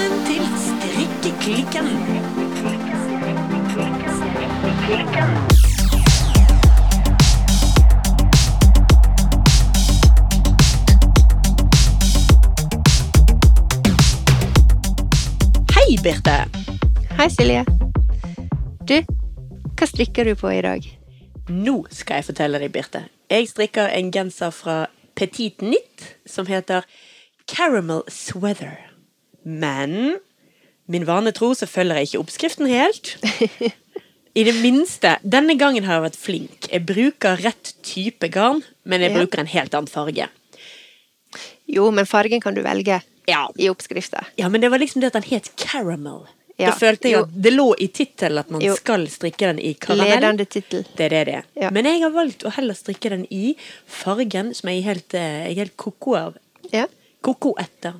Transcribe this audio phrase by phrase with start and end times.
[0.00, 1.86] Velkommen til Strikkeklikken.
[15.74, 16.36] Hei, Birte.
[17.18, 17.64] Hei, Silje.
[18.88, 19.02] Du,
[19.76, 20.80] hva strikker du på i dag?
[21.48, 23.04] Nå skal jeg fortelle deg, Birte.
[23.28, 26.88] Jeg strikker en genser fra Petit Nitt som heter
[27.46, 28.89] Caramel Sweater.
[29.44, 30.18] Men
[30.90, 33.16] min vane tro så følger jeg ikke oppskriften helt.
[34.34, 36.68] I det minste, Denne gangen har jeg vært flink.
[36.70, 39.18] Jeg bruker rett type garn, men jeg Ja.
[39.18, 40.28] bruker en helt annen farge.
[41.70, 43.48] Jo, men fargen kan du velge Ja.
[43.58, 44.24] i oppskrifta.
[44.36, 46.26] Ja, men det var liksom det at den het caramel.
[46.58, 47.22] Ja, Det følte jeg jo.
[47.24, 48.74] at det lå i tittelen at man Jo.
[48.76, 50.20] skal strikke den i karamell.
[50.20, 50.84] Ledende tittel.
[50.96, 51.70] Det er det det er.
[51.70, 55.44] Men jeg har valgt å heller strikke den i fargen som jeg er helt, eh,
[55.48, 56.36] jeg er helt koko av.
[56.72, 56.86] Ja.
[57.20, 57.98] Koko etter.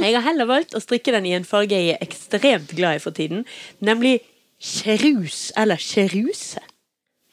[0.00, 3.02] Jeg har heller valgt å strikke den i en farge jeg er ekstremt glad i
[3.02, 3.44] for tiden,
[3.78, 4.18] nemlig
[4.60, 6.60] kjerus eller kjeruse.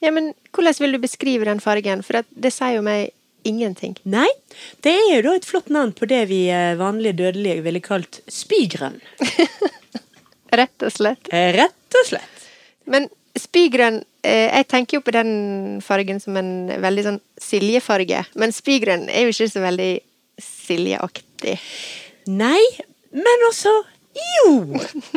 [0.00, 2.04] ja, men hvordan vil du beskrive den fargen?
[2.06, 3.10] For det sier jo meg
[3.48, 3.96] ingenting.
[4.04, 4.28] Nei,
[4.86, 8.20] det er jo da et flott navn på det vi eh, vanlige dødelige ville kalt
[8.30, 8.98] spygrønn.
[10.58, 11.28] Rett og slett.
[11.34, 12.44] Eh, Rett og slett.
[12.88, 15.30] Men spygrønn eh, Jeg tenker jo på den
[15.84, 18.24] fargen som en veldig sånn siljefarge.
[18.40, 19.92] Men spygrønn er jo ikke så veldig
[20.42, 21.58] siljeaktig.
[22.28, 22.62] Nei,
[23.12, 23.72] men også
[24.18, 24.52] jo!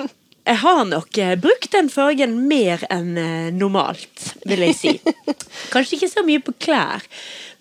[0.42, 4.94] Jeg har nok eh, brukt den fargen mer enn eh, normalt, vil jeg si.
[5.74, 7.06] Kanskje ikke så mye på klær,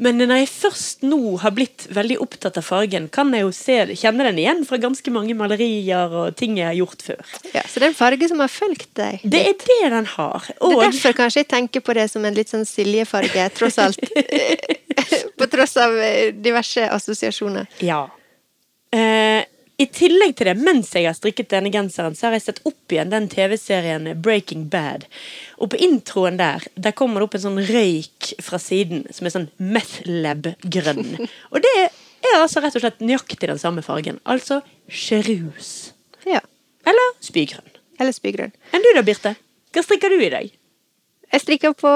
[0.01, 3.77] men når jeg først nå har blitt veldig opptatt av fargen, kan jeg jo se,
[4.01, 7.35] kjenne den igjen fra ganske mange malerier og ting jeg har gjort før.
[7.53, 9.21] Ja, så det er en farge som har fulgt deg.
[9.29, 10.49] Det er det den har.
[10.49, 14.01] Det er derfor kanskje jeg tenker på det som en litt sånn siljefarge, tross alt.
[15.41, 17.69] på tross av eh, diverse assosiasjoner.
[17.85, 18.07] Ja.
[18.97, 19.45] Eh,
[19.81, 22.93] I tillegg til det, mens jeg har strikket denne genseren, så har jeg sett opp
[22.93, 25.07] igjen den TV-serien Breaking Bad.
[25.57, 29.35] Og på introen der, der kommer det opp en sånn røyk fra siden, som er
[29.37, 31.25] sånn methlab-grønn.
[31.53, 34.21] Og det er altså rett og slett nøyaktig den samme fargen.
[34.29, 34.61] Altså
[34.93, 35.95] cherus.
[36.29, 36.43] Ja.
[36.85, 37.73] Eller spygrønn.
[38.01, 38.53] Eller spygrønn.
[38.77, 39.33] Enn du da, Birte?
[39.73, 40.53] Hva strikker du i dag?
[41.31, 41.95] Jeg strikker på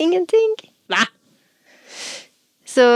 [0.00, 0.56] ingenting.
[0.88, 1.04] Hva?
[2.64, 2.86] Så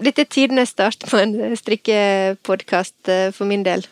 [0.00, 3.84] dette er tidenes start på en strikkepodkast eh, for min del.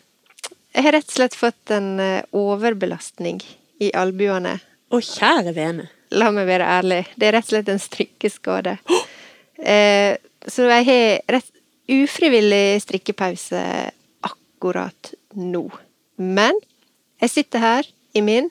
[0.73, 3.41] Jeg har rett og slett fått en eh, overbelastning
[3.83, 4.57] i albuene.
[4.91, 5.89] Å, kjære vene.
[6.11, 7.01] La meg være ærlig.
[7.15, 8.77] Det er rett og slett en strikkeskade.
[9.61, 10.17] Eh,
[10.49, 11.51] så jeg har rett
[11.91, 13.61] ufrivillig strikkepause
[14.25, 15.67] akkurat nå.
[16.17, 16.57] Men
[17.21, 18.49] jeg sitter her i min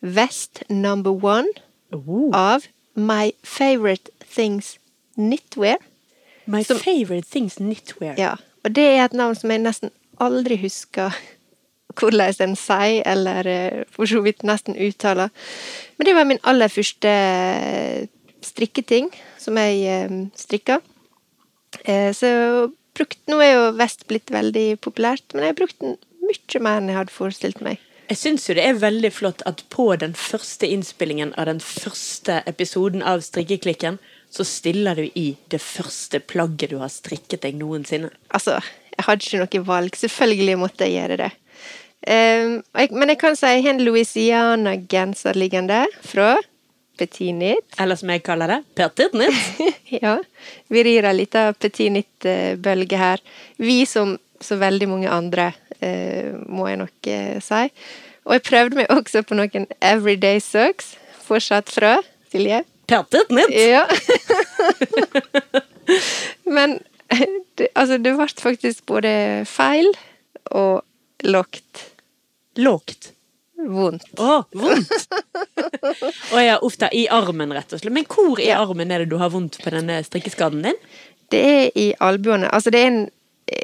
[0.00, 1.48] Vest number one
[1.90, 2.28] Oh.
[2.36, 4.76] av My Favorite Things
[5.16, 5.78] Knitwear.
[6.48, 8.16] My Som- favorite things knitwear.
[8.18, 11.12] Ja, og det er et navn som jeg nesten aldri husker
[11.98, 15.32] hvordan en sier, eller eh, for så vidt nesten uttaler.
[15.98, 18.06] Men det var min aller første eh,
[18.44, 19.10] strikketing
[19.40, 20.80] som jeg eh, strikka.
[22.16, 22.28] Så
[22.96, 26.80] brukt, nå er jo vest blitt veldig populært, men jeg har brukt den mye mer
[26.80, 27.82] enn jeg hadde forestilt meg.
[28.08, 32.40] Jeg syns jo det er veldig flott at på den første innspillingen av den første
[32.48, 33.98] episoden av Strikkeklikken,
[34.30, 38.10] så stiller du i det første plagget du har strikket deg noensinne.
[38.34, 38.58] Altså,
[38.94, 39.96] jeg hadde ikke noe valg.
[39.96, 41.30] Selvfølgelig måtte jeg gjøre det.
[42.08, 46.36] Um, jeg, men jeg kan si jeg har en Louisiana-genser liggende fra
[46.98, 47.66] Petit Knit.
[47.80, 49.62] Eller som jeg kaller det, Petit Knit.
[50.02, 50.16] ja.
[50.70, 53.22] Vi rir ei lita Petit Knit-bølge her.
[53.58, 55.50] Vi som så veldig mange andre,
[55.82, 57.64] uh, må jeg nok uh, si.
[58.28, 61.96] Og jeg prøvde meg også på noen Everyday Socks, fortsatt fra
[62.30, 62.62] Silje.
[62.88, 63.52] Petit nytt!
[63.52, 63.84] Ja.
[66.56, 66.78] Men
[67.58, 69.12] det, altså, det ble faktisk både
[69.48, 69.90] feil
[70.56, 70.82] og
[71.26, 71.84] lågt.
[72.58, 73.12] Lågt.
[73.58, 74.06] Vondt.
[74.22, 75.08] Å, vondt!
[76.32, 76.90] og ja, uff da.
[76.94, 77.94] I armen, rett og slett.
[77.94, 80.78] Men hvor i armen er det du har vondt på denne strikkeskaden din?
[81.32, 82.48] Det er i albuene.
[82.54, 83.02] Altså, det er, en,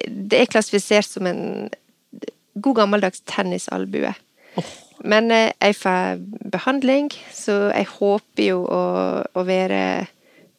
[0.09, 1.71] det er klassifisert som en
[2.65, 4.13] god gammeldags tennisalbue.
[5.03, 8.85] Men eh, jeg får behandling, så jeg håper jo å,
[9.27, 10.07] å være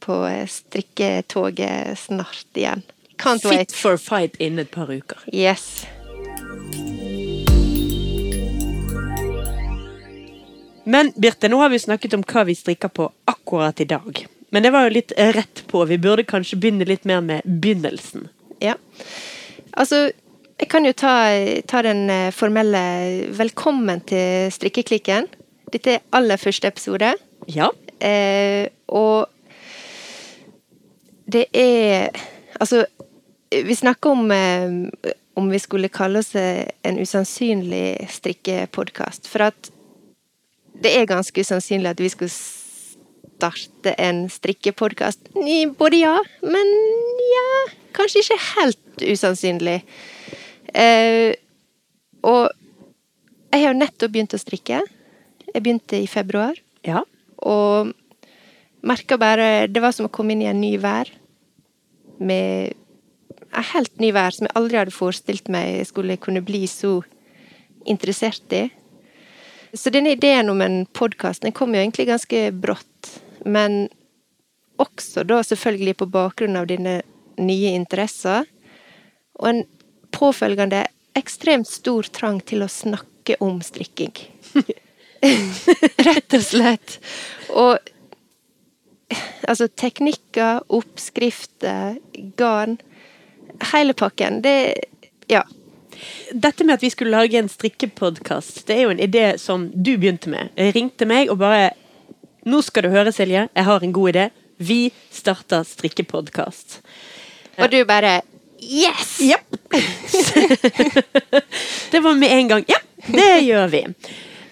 [0.05, 0.19] på
[0.51, 2.83] strikketoget snart igjen.
[3.17, 3.71] Can't Fit wait.
[3.73, 5.23] for fight innen et par uker.
[5.31, 5.85] Yes.
[10.85, 14.25] Men Birte, nå har vi snakket om hva vi strikker på akkurat i dag.
[14.53, 15.81] Men det var jo litt rett på.
[15.89, 18.27] Vi burde kanskje begynne litt mer med begynnelsen.
[18.61, 18.75] Ja.
[19.73, 20.11] Altså,
[20.59, 21.15] jeg kan jo ta,
[21.67, 22.83] ta den eh, formelle
[23.37, 25.27] velkommen til strikkeklikken.
[25.73, 27.13] Dette er aller første episode.
[27.51, 27.69] Ja.
[27.99, 29.27] Eh, og
[31.31, 32.09] det er
[32.55, 32.85] Altså,
[33.51, 39.27] vi snakker om eh, om vi skulle kalle oss eh, en usannsynlig strikkepodkast.
[39.27, 39.71] For at
[40.83, 45.31] det er ganske usannsynlig at vi skulle starte en strikkepodkast.
[45.77, 46.75] Både ja, men
[47.31, 47.47] ja
[47.95, 49.77] Kanskje ikke helt usannsynlig.
[50.73, 51.35] Eh,
[52.25, 52.49] og
[53.51, 54.81] jeg har jo nettopp begynt å strikke.
[55.51, 56.57] Jeg begynte i februar.
[56.85, 57.03] Ja.
[57.45, 57.93] Og
[58.85, 61.09] merka bare Det var som å komme inn i en ny vær.
[62.19, 62.75] Med
[63.55, 66.97] en helt ny vær som jeg aldri hadde forestilt meg jeg skulle kunne bli så
[67.85, 68.65] interessert i.
[69.75, 73.11] Så denne ideen om en podkast kom jo egentlig ganske brått.
[73.45, 73.87] Men
[74.81, 77.01] også da selvfølgelig på bakgrunn av dine
[77.39, 78.47] nye interesser.
[79.39, 79.63] Og en
[80.15, 80.85] påfølgende
[81.15, 84.13] ekstremt stor trang til å snakke om strikking.
[86.07, 86.97] Rett og slett.
[87.55, 87.77] Og
[89.47, 91.99] altså teknikker, oppskrifter,
[92.37, 92.77] garn
[93.73, 94.41] hele pakken.
[94.41, 94.73] Det
[95.27, 95.43] Ja.
[96.33, 99.95] Dette med at vi skulle lage en strikkepodkast, det er jo en idé som du
[99.97, 100.49] begynte med.
[100.57, 101.71] Jeg ringte meg og bare
[102.45, 103.47] Nå skal du høre, Silje.
[103.55, 104.29] Jeg har en god idé.
[104.61, 106.75] Vi starter strikkepodkast.
[107.57, 108.21] Og du bare
[108.59, 109.21] Yes!
[109.21, 109.55] Yep.
[111.91, 112.63] det var med en gang.
[112.67, 113.83] Ja, det gjør vi.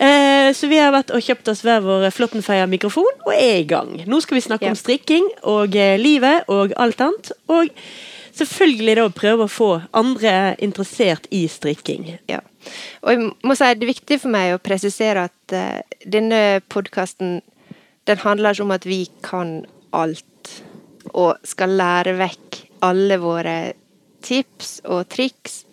[0.03, 3.95] Eh, så vi har vært og kjøpt oss hver vår Flåttenfeia-mikrofon og er i gang.
[4.09, 4.73] Nå skal vi snakke yep.
[4.73, 7.31] om strikking og eh, livet og alt annet.
[7.53, 7.69] Og
[8.33, 12.09] selvfølgelig da prøve å få andre interessert i strikking.
[12.31, 12.41] Ja.
[13.03, 17.41] Og jeg må si det er viktig for meg å presisere at uh, denne podkasten
[18.07, 19.61] den handler ikke om at vi kan
[19.95, 20.51] alt
[21.13, 23.55] og skal lære vekk alle våre
[24.23, 25.63] tips og triks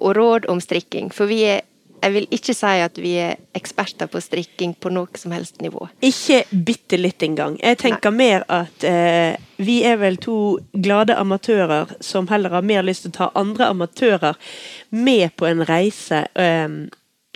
[0.00, 1.12] og råd om strikking.
[1.14, 1.66] For vi er
[2.00, 5.84] Jeg vil ikke si at vi er eksperter på strikking på noe som helst nivå.
[6.00, 7.58] Ikke bitte litt engang.
[7.60, 12.88] Jeg tenker mer at eh, vi er vel to glade amatører som heller har mer
[12.88, 14.40] lyst til å ta andre amatører
[14.96, 16.72] med på en reise, eh,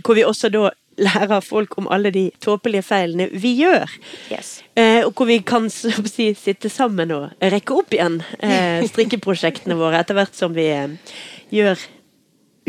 [0.00, 3.90] hvor vi også da lærer folk om alle de tåpelige feilene vi gjør.
[4.32, 4.56] Yes.
[4.78, 10.02] Eh, og hvor vi kan si, sitte sammen og rekke opp igjen eh, strikkeprosjektene våre
[10.02, 11.16] etter hvert som vi eh,
[11.54, 11.80] gjør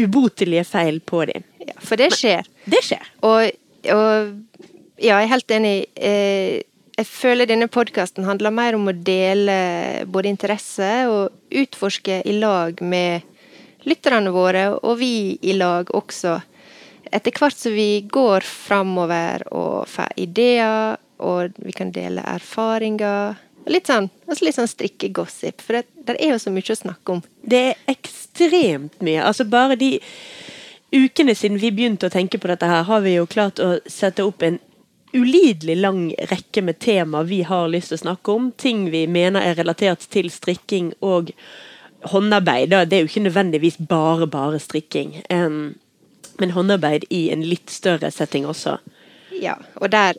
[0.01, 1.45] ubotelige feil på dem.
[1.65, 2.47] Ja, for det skjer.
[2.69, 3.11] Det skjer.
[3.25, 3.51] Og,
[3.93, 4.33] og
[4.99, 5.75] ja, jeg er helt enig.
[5.95, 6.63] Eh,
[6.95, 9.55] jeg føler denne podkasten handler mer om å dele
[10.07, 13.25] både interesse og utforske i lag med
[13.85, 16.39] lytterne våre, og vi i lag også.
[17.11, 23.37] Etter hvert som vi går framover og får ideer, og vi kan dele erfaringer.
[23.71, 27.15] Litt sånn, altså litt sånn strikkegossip, for det, det, er jo så mye å snakke
[27.15, 27.23] om.
[27.41, 29.23] Det er ekstremt mye.
[29.25, 29.95] Altså bare de
[30.93, 34.25] ukene siden vi begynte å tenke på dette her, har vi jo klart å sette
[34.25, 34.59] opp en
[35.15, 38.51] ulidelig lang rekke med tema vi har lyst til å snakke om.
[38.59, 41.31] Ting vi mener er relatert til strikking og
[42.11, 42.75] håndarbeid.
[42.75, 45.23] Det er jo ikke nødvendigvis bare bare strikking.
[45.29, 45.79] em,
[46.39, 48.77] men håndarbeid i en litt større setting også.
[49.41, 50.13] Ja, og der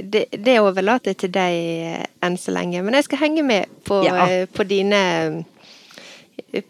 [0.00, 3.64] Det, det overlater jeg til deg eh, enn så lenge, men jeg skal henge med
[3.84, 4.26] på, Ja.
[4.30, 5.44] eh, på dine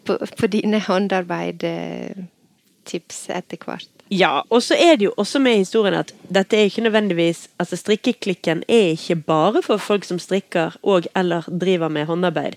[0.05, 3.87] på, på dine håndarbeidtips etter hvert.
[4.11, 7.45] Ja, og så er det jo også med i historien at dette er ikke nødvendigvis
[7.61, 12.55] Altså strikkeklikken er ikke bare for folk som strikker og eller driver med håndarbeid.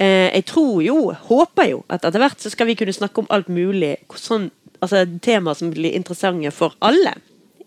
[0.00, 3.26] Eh, jeg tror jo, håper jo, at etter hvert så skal vi kunne snakke om
[3.30, 3.96] alt mulig.
[4.18, 4.50] Sånn,
[4.82, 7.14] altså Temaer som blir interessante for alle.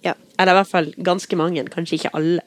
[0.05, 0.13] Ja.
[0.39, 1.63] Eller i hvert fall ganske mange.
[1.73, 2.43] Kanskje ikke alle.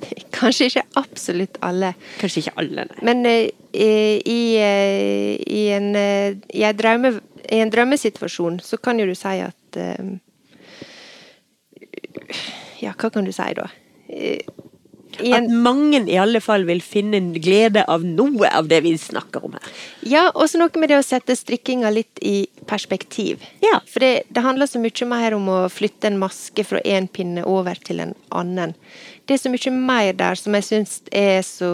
[0.36, 3.04] Kanskje ikke absolutt alle, Kanskje ikke alle, nei.
[3.06, 7.14] men uh, i, uh, i, en, uh, i, en drømme,
[7.48, 9.80] i en drømmesituasjon så kan jo du si at
[12.82, 13.70] Ja, hva kan du si da?
[15.16, 19.56] At mange i alle fall vil finne glede av noe av det vi snakker om
[19.56, 19.70] her.
[20.06, 23.44] Ja, også noe med det å sette strikkinga litt i perspektiv.
[23.64, 23.80] Ja.
[23.88, 27.46] For det, det handler så mye mer om å flytte en maske fra én pinne
[27.46, 28.74] over til en annen.
[29.26, 31.72] Det er så mye mer der som jeg syns er så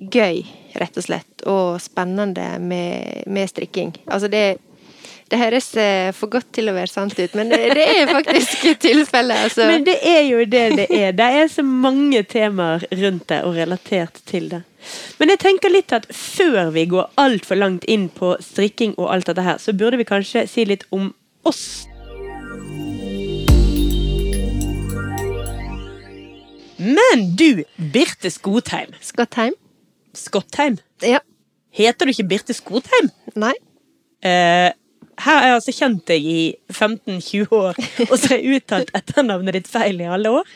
[0.00, 0.44] gøy,
[0.80, 3.92] rett og slett, og spennende med, med strikking.
[4.08, 4.60] Altså det
[5.30, 8.64] det høres eh, for godt til å være sant ut, men det, det er faktisk
[8.82, 9.44] tilfellet.
[9.46, 9.66] Altså.
[9.70, 11.12] Men det er jo det det er.
[11.14, 14.64] Det er så mange temaer rundt det og relatert til det.
[15.20, 19.30] Men jeg tenker litt at før vi går altfor langt inn på strikking og alt
[19.30, 21.12] dette her, så burde vi kanskje si litt om
[21.46, 21.86] oss.
[26.80, 28.94] Men du, Birte Skotheim.
[29.04, 29.54] Skottheim?
[30.16, 30.80] Skottheim?
[31.04, 31.20] Ja.
[31.76, 33.12] Heter du ikke Birte Skotheim?
[33.38, 33.52] Nei.
[34.24, 34.72] Eh,
[35.20, 39.58] her har jeg altså kjent deg i 15-20 år, og så har jeg uttalt etternavnet
[39.58, 40.52] ditt feil i alle år.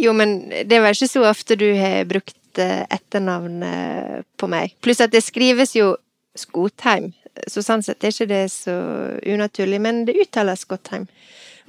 [0.00, 4.48] Jo, men det er vel ikke så ofte du har brukt etternavnet etternavn eh, på
[4.50, 4.74] meg.
[4.82, 5.96] Pluss at det skrives jo
[6.36, 7.12] Skotheim.
[7.48, 8.74] Så sånn sett er ikke det så
[9.26, 11.06] unaturlig, men det uttales Skotheim.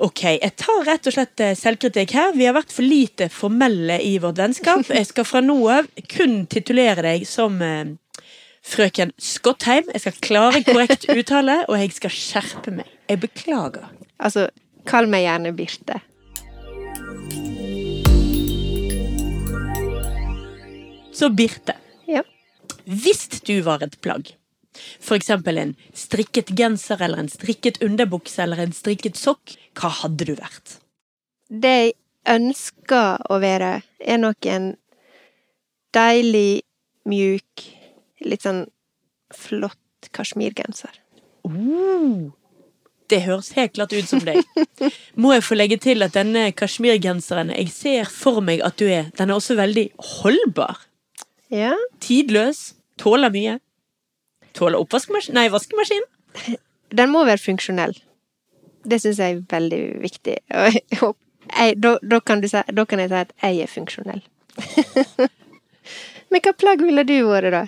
[0.01, 2.31] Ok, jeg tar rett og slett eh, selvkritikk her.
[2.33, 4.87] Vi har vært for lite formelle i vårt vennskap.
[4.89, 7.93] Jeg skal fra nå av kun titulere deg som eh,
[8.65, 9.89] frøken Skottheim.
[9.93, 12.89] Jeg skal klare korrekt uttale, og jeg skal skjerpe meg.
[13.09, 13.89] Jeg beklager.
[14.21, 14.47] Altså,
[14.89, 16.01] kall meg gjerne Birte.
[21.13, 21.75] Så Birte,
[22.07, 22.23] Ja.
[22.85, 24.31] hvis du var et plagg,
[25.11, 30.35] eksempel en strikket genser eller en strikket underbukse eller en strikket sokk, hva hadde du
[30.35, 30.77] vært?
[31.49, 31.93] Det jeg
[32.25, 34.77] ønsker å være, er nok en
[35.93, 36.61] deilig,
[37.05, 37.65] mjuk,
[38.25, 38.65] litt sånn
[39.35, 40.93] flott kasjmirgenser.
[41.47, 42.31] Oh,
[43.11, 44.39] det høres helt klart ut som deg.
[45.19, 49.09] Må jeg få legge til at denne kasjmirgenseren, jeg ser for meg at du er,
[49.17, 49.89] den er også veldig
[50.21, 50.79] holdbar.
[51.51, 51.73] Ja.
[52.03, 53.57] Tidløs, tåler mye.
[54.55, 56.07] Tåler oppvaskmaskin, nei, vaskemaskin.
[56.91, 57.93] Den må være funksjonell.
[58.83, 60.33] Det syns jeg er veldig viktig.
[60.51, 64.23] Jeg, da, da, kan du si, da kan jeg si at jeg er funksjonell.
[66.31, 67.61] Men hva plagg ville du vært, da?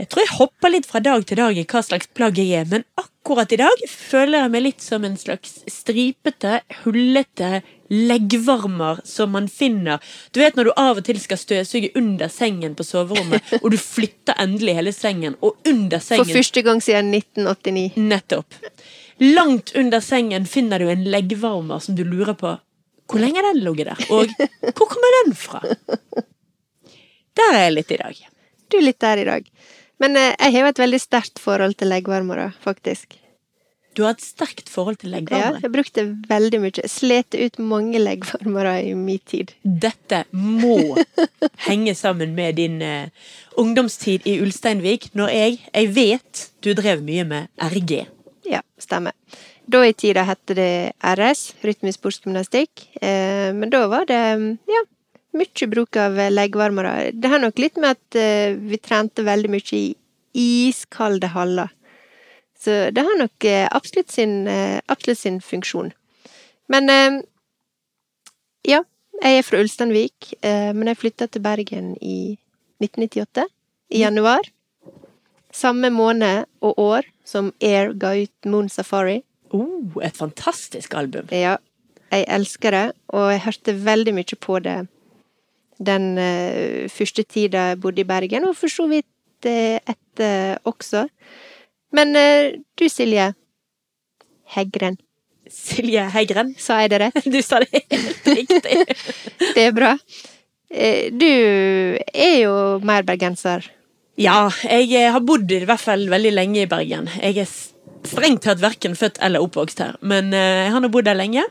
[0.00, 2.68] Jeg tror jeg hopper litt fra dag til dag i hva slags plagg jeg er,
[2.70, 7.58] men akkurat i dag føler jeg meg litt som en slags stripete, hullete
[7.92, 9.98] leggvarmer som man finner
[10.32, 13.76] Du vet når du av og til skal støvsuge under sengen på soverommet, og du
[13.76, 18.00] flytter endelig hele sengen, og under sengen For første gang siden 1989.
[18.00, 18.56] Nettopp.
[19.20, 22.56] Langt under sengen finner du en leggvarmer som du lurer på
[23.10, 24.30] hvor lenge har den ligget der, og
[24.78, 25.60] hvor kommer den fra?
[27.40, 28.18] Der er jeg litt i dag.
[28.70, 29.46] Du er litt der i dag.
[30.00, 33.18] Men eh, jeg har jo et veldig sterkt forhold til leggvarmere, faktisk.
[33.96, 35.58] Du har et sterkt forhold til leggvarmere?
[35.58, 36.86] Ja, jeg brukte veldig mye.
[36.88, 39.50] Slet ut mange leggvarmere i min tid.
[39.62, 40.94] Dette må
[41.68, 43.10] henge sammen med din uh,
[43.58, 48.04] ungdomstid i Ulsteinvik, når jeg, jeg vet du drev mye med RG.
[48.48, 49.16] Ja, stemmer.
[49.70, 50.70] Da i tida hette det
[51.02, 52.88] RS, rytmisk sportsgymnastikk.
[53.02, 54.22] Eh, men da var det
[54.70, 54.80] ja,
[55.36, 57.10] mye bruk av leggvarmere.
[57.14, 59.84] Det har nok litt med at eh, vi trente veldig mye i
[60.40, 61.70] iskalde haller.
[62.60, 65.92] Så det har nok eh, absolutt, sin, eh, absolutt sin funksjon.
[66.68, 67.20] Men eh,
[68.68, 68.82] ja,
[69.20, 72.36] jeg er fra Ulsteinvik, eh, men jeg flytta til Bergen i
[72.82, 73.46] 1998.
[73.90, 74.46] I januar.
[75.50, 79.22] Samme måned og år som Air ga ut Moon Safari.
[79.50, 81.26] Oh, et fantastisk album.
[81.34, 81.56] Ja,
[82.10, 84.78] jeg elsker det, og jeg hørte veldig mye på det
[85.80, 91.06] den eh, første tida jeg bodde i Bergen, og for så vidt eh, etter også.
[91.96, 93.32] Men eh, du, Silje
[94.54, 94.98] Heggren,
[95.50, 96.54] Silje Heggren?
[96.64, 97.24] sa jeg det rett?
[97.24, 98.84] Du sa det helt riktig.
[99.56, 99.96] Det er bra.
[100.70, 102.52] Du er jo
[102.86, 103.64] mer bergenser.
[104.20, 107.08] Ja, jeg har bodd i hvert fall veldig lenge i Bergen.
[107.18, 107.48] Jeg er
[108.06, 111.42] strengt tatt verken født eller oppvokst her, men jeg har nå bodd her lenge.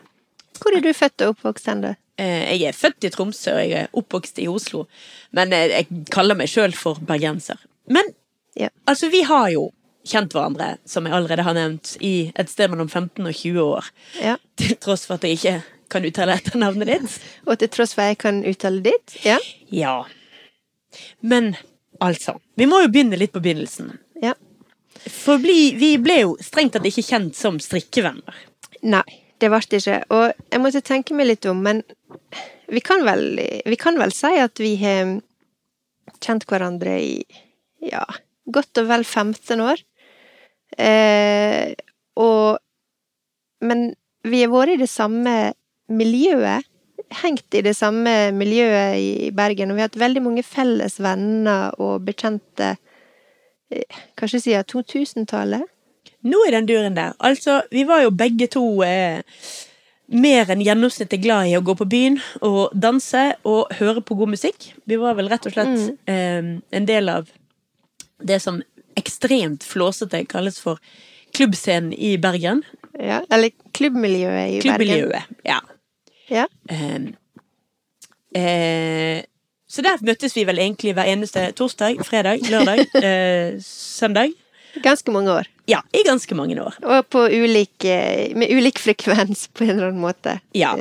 [0.62, 1.98] Hvor er du født og oppvokst hen, da?
[2.20, 4.86] Eh, Jeg er født i Tromsø, og jeg er oppvokst i Oslo.
[5.32, 7.58] Men eh, jeg kaller meg sjøl for bergenser.
[7.88, 8.12] Men
[8.60, 8.70] Ja.
[8.86, 9.70] altså, vi har jo
[10.10, 13.90] kjent hverandre, som jeg allerede har nevnt, i et sted mellom 15 og 20 år.
[14.24, 14.38] Ja.
[14.58, 15.58] Til tross for at jeg ikke
[15.90, 17.20] kan uttale etternavnet ditt.
[17.48, 19.16] Og til tross for at jeg kan uttale ditt?
[19.26, 19.38] Ja.
[19.72, 19.96] Ja.
[21.22, 21.56] Men
[22.02, 23.98] altså, vi må jo begynne litt på begynnelsen.
[24.22, 24.34] ja.
[25.00, 28.36] For bli, vi ble jo strengt tatt ikke kjent som strikkevenner.
[28.84, 29.06] Nei,
[29.40, 30.00] det ble det ikke.
[30.12, 31.80] Og jeg måtte tenke meg litt om, men
[32.70, 35.18] vi kan vel, vi kan vel si at vi har
[36.24, 37.14] kjent hverandre i
[37.86, 38.04] ja,
[38.52, 39.84] godt og vel 15 år.
[40.78, 41.74] Eh,
[42.20, 42.60] og
[43.60, 43.90] Men
[44.24, 45.52] vi har vært i det samme
[45.92, 46.64] miljøet.
[47.20, 51.74] Hengt i det samme miljøet i Bergen, og vi har hatt veldig mange felles venner
[51.82, 52.70] og bekjente
[53.74, 55.66] eh, kanskje siden 2000-tallet.
[56.24, 57.18] Nå er den duren der.
[57.20, 59.26] Altså, vi var jo begge to eh,
[60.10, 64.34] mer enn gjennomsnittet glad i å gå på byen og danse og høre på god
[64.34, 64.72] musikk.
[64.90, 67.30] Vi var vel rett og slett eh, en del av
[68.20, 68.62] det som
[69.00, 70.82] ekstremt flåsete kalles for
[71.38, 72.64] klubbscenen i Bergen.
[73.00, 74.66] Ja, eller klubbmiljøet i Bergen.
[74.66, 75.60] Klubbmiljøet, ja.
[76.30, 76.46] Ja.
[76.70, 77.10] Eh,
[78.42, 79.24] eh,
[79.70, 84.34] så der møttes vi vel egentlig hver eneste torsdag, fredag, lørdag, eh, søndag.
[84.84, 85.48] Ganske mange år.
[85.70, 86.76] Ja, i ganske mange år.
[86.84, 90.40] Og på ulik, eh, med ulik frekvens, på en eller annen måte.
[90.54, 90.76] Ja.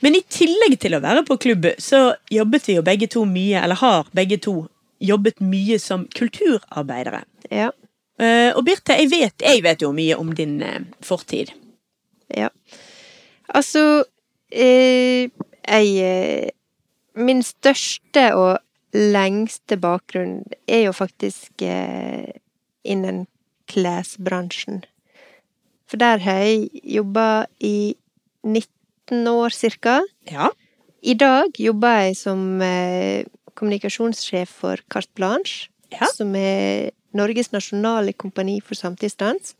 [0.00, 3.60] Men i tillegg til å være på klubb, så jobbet vi jo begge to mye,
[3.62, 4.54] eller har begge to
[5.00, 7.22] jobbet mye som kulturarbeidere.
[7.50, 7.70] Ja.
[8.20, 11.52] Eh, og Birte, jeg vet, jeg vet jo mye om din eh, fortid.
[12.36, 12.48] ja.
[13.50, 14.04] Altså
[14.52, 15.28] eh,
[15.66, 16.50] Jeg
[17.14, 18.58] Min største og
[18.94, 22.30] lengste bakgrunn er jo faktisk eh,
[22.84, 23.26] innen
[23.70, 24.82] klesbransjen.
[25.90, 27.94] For der har jeg jobba i
[28.46, 30.00] 19 år cirka.
[30.30, 30.50] Ja.
[31.02, 33.24] I dag jobber jeg som eh,
[33.58, 36.06] kommunikasjonssjef for Carte Blanche, Ja.
[36.14, 39.54] som er Norges nasjonale kompani for samtidsdans.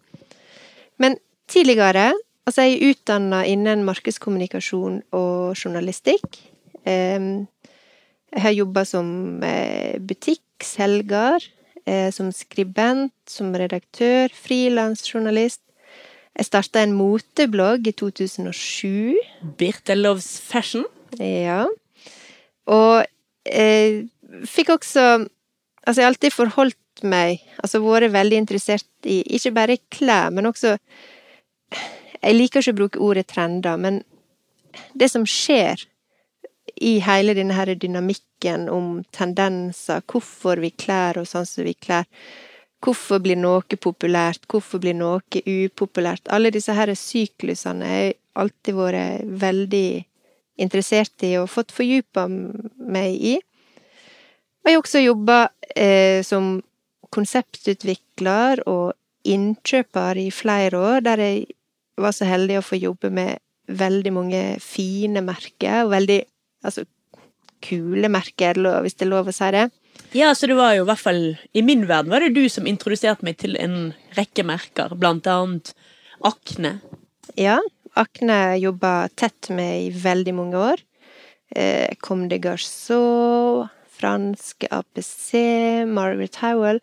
[0.98, 1.16] Men
[1.48, 2.12] tidligere
[2.48, 6.38] Altså, jeg er utdanna innen markedskommunikasjon og journalistikk.
[6.88, 7.46] Em,
[8.32, 11.44] Jeg har jobba som eh, butikkselger,
[12.14, 15.62] som skribent, som redaktør, frilansjournalist.
[16.36, 19.16] Jeg starta en moteblogg i 2007.
[19.58, 20.86] Birte Loves Fashion.
[21.18, 21.64] Ja.
[22.70, 23.04] Og
[23.44, 24.06] eh,
[24.46, 25.26] fikk også
[25.80, 30.46] Altså, jeg har alltid forholdt meg Altså vært veldig interessert i ikke bare klær, men
[30.46, 30.76] også
[32.20, 34.02] Jeg liker ikke å bruke ordet trender, men
[34.94, 35.80] det som skjer
[36.80, 42.06] i hele denne her dynamikken om tendenser, hvorfor vi kler oss sånn som vi kler,
[42.80, 48.78] hvorfor blir noe populært, hvorfor blir noe upopulært, alle disse her syklusene har jeg alltid
[48.78, 49.88] vært veldig
[50.60, 53.36] interessert i og fått fordypa meg i.
[54.60, 55.38] Og jeg har også jobba
[55.74, 56.58] eh, som
[57.12, 58.92] konseptutvikler og
[59.28, 61.46] innkjøper i flere år, der jeg
[62.00, 66.20] var så heldig å få jobbe med veldig mange fine merker, og veldig
[66.64, 66.84] altså
[67.64, 69.66] kule merker, hvis det er lov å si det.
[70.16, 71.20] Ja, så det var jo i hvert fall
[71.54, 75.74] I min verden var det du som introduserte meg til en rekke merker, blant annet
[76.24, 76.80] Akne.
[77.38, 77.58] Ja,
[77.96, 80.82] Akne jobba tett med i veldig mange år.
[81.56, 83.68] Eh, Comme de Garçon,
[84.00, 86.80] fransk APC, Margaret Howell.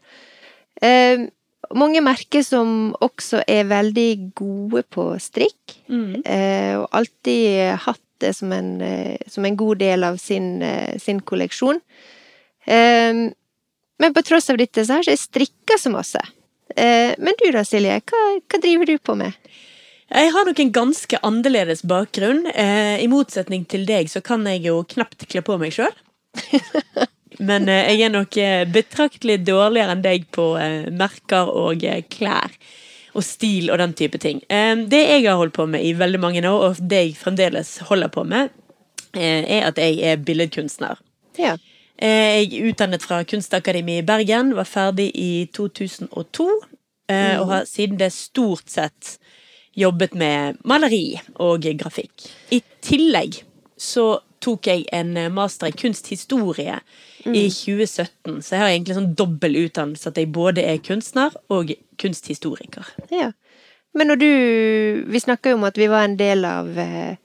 [0.81, 1.27] Eh,
[1.75, 6.21] mange merker som også er veldig gode på strikk, Mm.
[6.25, 10.97] eh, og alltid hatt det som en, eh, som en god del av sin, eh,
[10.99, 11.79] sin kolleksjon.
[12.65, 13.13] Eh,
[13.99, 16.21] men på tross av dette så har ikke jeg strikka så masse.
[16.75, 19.33] Eh, men du da, Silje, hva, hva driver du på med?
[20.07, 22.45] Jeg har nok en ganske annerledes bakgrunn.
[22.53, 25.95] Eh, I motsetning til deg så kan jeg jo knapt kle på meg sjøl.
[27.47, 28.33] Men jeg er nok
[28.73, 30.45] betraktelig dårligere enn deg på
[30.97, 32.55] merker og klær.
[33.15, 34.41] Og stil og den type ting.
[34.49, 38.07] Det jeg har holdt på med i veldig mange år, og det jeg fremdeles holder
[38.07, 38.49] på med,
[39.15, 40.99] eh, er at jeg er billedkunstner.
[41.39, 41.57] Ja.
[41.97, 46.47] Eh, Jeg er utdannet fra Kunstakademiet i Bergen, var ferdig i 2002,
[47.09, 49.17] eh, og har siden det stort sett
[49.75, 52.29] jobbet med maleri og grafikk.
[52.51, 53.41] I tillegg
[53.77, 56.79] så tok jeg en master i kunsthistorie
[57.25, 61.73] i 2017, så jeg har egentlig sånn dobbel utdannelse, at jeg både er kunstner og
[61.97, 62.87] kunsthistoriker.
[63.13, 63.31] Ja.
[63.97, 64.31] Men når du
[65.07, 67.17] Vi snakka jo om at vi var en del av eh,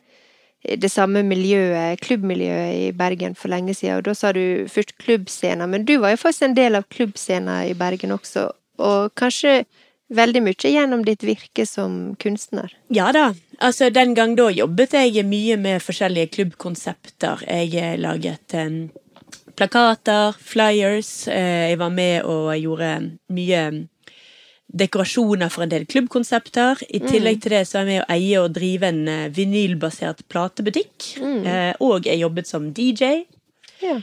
[0.62, 5.66] det samme miljøet, klubbmiljøet i Bergen for lenge siden, og da sa du først klubbscena,
[5.66, 8.46] men du var jo faktisk en del av klubbscena i Bergen også,
[8.78, 9.64] og kanskje
[10.12, 12.70] veldig mye gjennom ditt virke som kunstner.
[12.94, 13.32] Ja da.
[13.58, 17.42] Altså, den gang da jobbet jeg mye med forskjellige klubbkonsepter.
[17.48, 18.84] Jeg eh, laget um,
[19.56, 21.26] plakater, flyers.
[21.26, 22.92] Jeg var med og gjorde
[23.32, 23.64] mye
[24.72, 26.80] dekorasjoner for en del klubbkonsepter.
[26.88, 30.24] I tillegg til det så er jeg med å eie og drive en eh, vinylbasert
[30.32, 31.12] platebutikk.
[31.20, 33.24] Eh, og jeg jobbet som DJ.
[33.82, 33.98] Ja.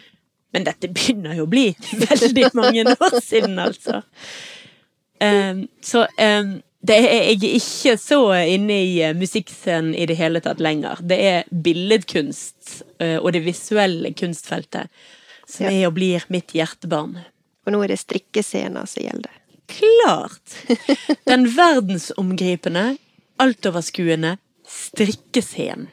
[0.53, 1.67] Men dette begynner jo å bli
[2.09, 4.01] veldig mange år siden, altså.
[5.19, 10.15] Um, så um, det er, jeg er ikke så inne i eh, musikkscenen i det
[10.15, 11.01] hele tatt lenger.
[11.03, 14.87] Det er billedkunst uh, og det visuelle kunstfeltet
[15.49, 15.73] som Ja.
[15.73, 17.17] er og blir mitt hjertebarn.
[17.65, 19.38] Og nå er det strikkescena som gjelder.
[19.69, 20.55] Klart!
[21.29, 22.97] Den verdensomgripende,
[23.37, 25.87] altoverskuende strikkescenen.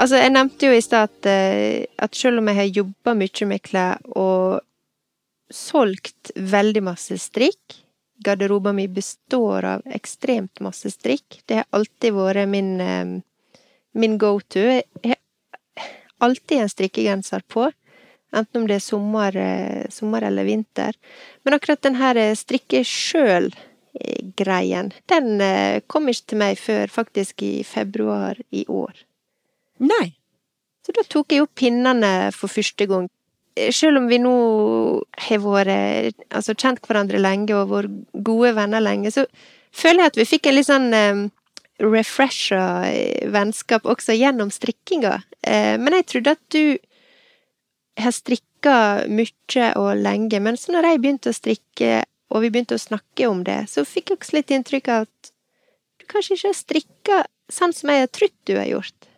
[0.00, 3.46] Altså, jeg nevnte jo i stad at, eh, at selv om jeg har jobba mye
[3.50, 4.62] med klær og
[5.52, 7.82] solgt veldig masse strikk
[8.24, 11.40] Garderoben min består av ekstremt masse strikk.
[11.46, 13.20] Det har alltid vært min, eh,
[13.92, 14.60] min go to.
[14.60, 15.16] Jeg har
[16.20, 17.72] alltid en strikkegenser på,
[18.32, 20.94] enten om det er sommer, eh, sommer eller vinter.
[21.44, 25.40] Men akkurat den her eh, strikke sjøl-greien, den
[25.86, 28.92] kom ikke til meg før faktisk i februar i år.
[29.78, 30.14] Nei.
[30.86, 33.08] Så da tok jeg opp pinnene for første gang.
[33.60, 34.34] Eh, Selv om vi nå
[35.26, 37.96] har vært altså kjent hverandre lenge og vært
[38.26, 39.26] gode venner lenge, så
[39.72, 41.24] føler jeg at vi fikk en litt sånn um,
[41.80, 45.18] refresha eh, vennskap også gjennom strikkinga.
[45.46, 46.64] Uh, men jeg trodde at du
[48.00, 48.76] har strikka
[49.10, 53.28] mye og lenge, men så når jeg begynte å strikke, og vi begynte å snakke
[53.28, 55.30] om det, så fikk jeg også litt inntrykk av at
[56.00, 59.09] du kanskje ikke har strikka sånn som jeg har trodd du har gjort.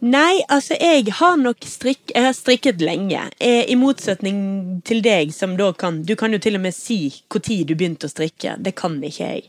[0.00, 3.26] Nei, altså jeg har nok strikk, jeg har strikket lenge.
[3.36, 7.12] Eh, I motsetning til deg, som da kan Du kan jo til og med si
[7.28, 8.56] når du begynte å strikke.
[8.58, 9.44] Det kan ikke jeg.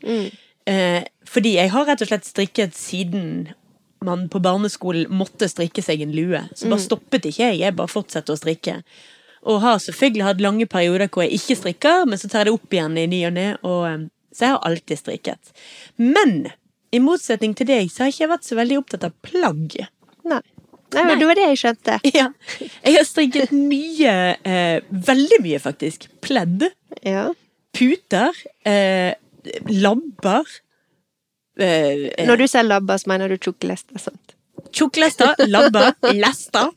[0.67, 3.53] Eh, fordi jeg har rett og slett strikket siden
[4.03, 6.41] man på barneskolen måtte strikke seg en lue.
[6.55, 8.81] Så bare stoppet ikke jeg, jeg bare fortsatte å strikke.
[9.45, 12.57] Og har selvfølgelig hatt lange perioder hvor jeg ikke strikker, men så tar jeg det
[12.57, 13.47] opp igjen i ny og ne.
[13.63, 15.55] Og, eh, så jeg har alltid strikket.
[15.97, 16.51] Men
[16.91, 19.79] i motsetning til deg så har jeg ikke vært så veldig opptatt av plagg.
[20.27, 20.41] Nei.
[20.91, 21.15] Nei, Nei.
[21.21, 21.99] det var det jeg skjønte.
[22.19, 22.25] Ja.
[22.83, 26.65] Jeg har strikket mye, eh, veldig mye faktisk, pledd,
[27.07, 27.29] Ja.
[27.77, 28.35] puter,
[28.67, 29.13] eh,
[29.71, 30.43] labber,
[31.57, 34.35] eh, eh, Når du sier labber, så mener du tjukklester, sant?
[34.71, 36.69] tjukklester, labber, lester.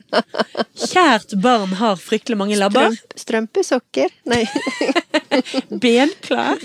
[0.75, 2.95] Kjært barn har fryktelig mange labber.
[3.15, 4.15] Strømp, strømpesokker?
[4.31, 4.41] Nei.
[5.83, 6.59] Benklær.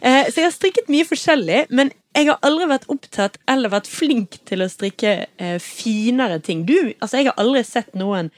[0.00, 3.90] Eh, så jeg har strikket mye forskjellig, men jeg har aldri vært opptatt eller vært
[3.90, 6.64] flink til å strikke eh, finere ting.
[6.68, 8.32] Du, altså jeg har aldri sett noen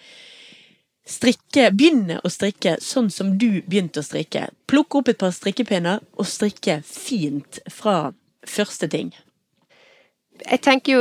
[1.10, 4.48] strikke, begynne å strikke sånn som du begynte å strikke.
[4.70, 8.12] Plukke opp et par strikkepinner og strikke fint fra
[8.46, 9.12] første ting.
[10.40, 11.00] Jeg tenker jo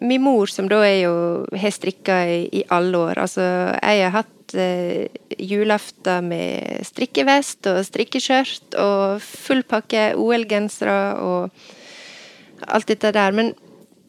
[0.00, 1.16] Min mor, som da er jo
[1.52, 3.44] har strikka i, i alle år Altså,
[3.76, 12.90] jeg har hatt eh, julaften med strikkevest og strikkeskjørt og full pakke OL-gensere og alt
[12.90, 13.32] dette der.
[13.32, 13.54] Men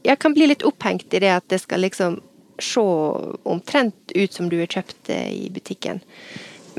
[0.05, 2.19] jeg kan bli litt opphengt i det at det skal liksom
[2.61, 2.83] se
[3.43, 6.01] omtrent ut som du har kjøpt det i butikken.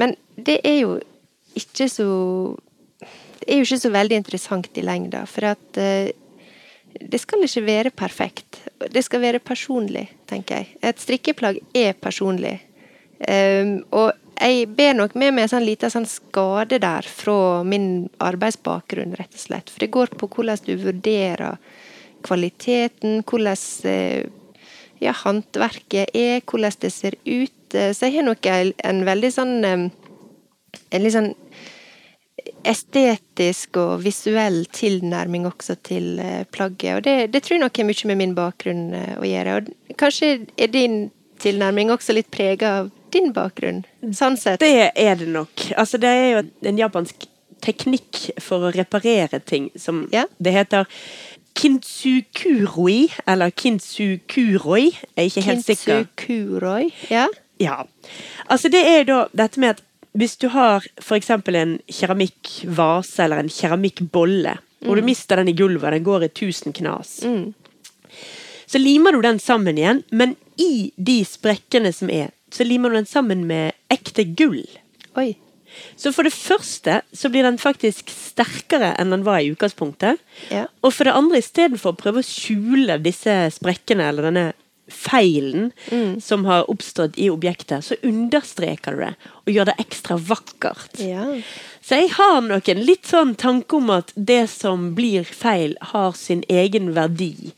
[0.00, 0.96] Men det er jo
[1.56, 2.08] ikke så
[3.36, 6.08] Det er jo ikke så veldig interessant i lengda, for at eh,
[6.98, 8.58] det skal ikke være perfekt.
[8.90, 10.78] Det skal være personlig, tenker jeg.
[10.82, 12.56] Et strikkeplagg er personlig.
[13.16, 18.08] Um, og jeg ber nok med meg en sånn liten sånn skade der fra min
[18.20, 19.72] arbeidsbakgrunn, rett og slett.
[19.72, 21.56] For det går på hvordan du vurderer
[22.26, 23.56] kvaliteten, hvordan
[23.88, 24.26] eh,
[25.00, 27.74] ja, håndverket er, hvordan det ser ut.
[27.74, 29.88] Eh, Så jeg har nok en, veldig sånn eh,
[30.92, 31.32] En litt sånn
[32.68, 36.98] estetisk og visuell tilnærming også til eh, plagget.
[36.98, 38.84] Og det, det tror jeg nok har mye med min bakgrunn
[39.16, 39.56] å gjøre.
[39.56, 40.28] Og kanskje
[40.60, 41.06] er din
[41.40, 44.60] tilnærming også litt prega av din bakgrunn, sånn sett.
[44.62, 45.66] Det er det nok.
[45.76, 47.26] Altså, det er jo en japansk
[47.64, 50.26] teknikk for å reparere ting som Ja.
[50.38, 50.84] Det heter
[51.56, 54.84] kintsukuroi, eller kintsukuroi.
[55.16, 56.04] Jeg er ikke helt sikker.
[56.16, 56.92] Kintsukuroi.
[57.10, 57.26] Ja.
[57.58, 57.78] Ja.
[58.50, 59.82] Altså, det er da dette med at
[60.16, 60.84] hvis du har
[61.16, 66.28] eksempel en keramikkvase eller en keramikkbolle, og du mister den i gulvet, den går i
[66.28, 67.54] tusen knas, Mm.
[68.66, 73.00] så limer du den sammen igjen, men i de sprekkene som er, så limer du
[73.00, 74.64] den sammen med ekte gull.
[75.20, 75.34] Oi.
[75.96, 80.22] Så for det første så blir den faktisk sterkere enn den var i utgangspunktet.
[80.48, 80.66] Ja.
[80.80, 84.46] Og for det andre, istedenfor å prøve å skjule disse sprekkene eller denne
[84.86, 85.72] feilen
[86.22, 91.00] som har oppstått i objektet, så understreker du det og gjør det ekstra vakkert.
[91.02, 91.24] Ja.
[91.82, 96.14] Så jeg har nok en litt sånn tanke om at det som blir feil, har
[96.18, 97.52] sin egen verdi.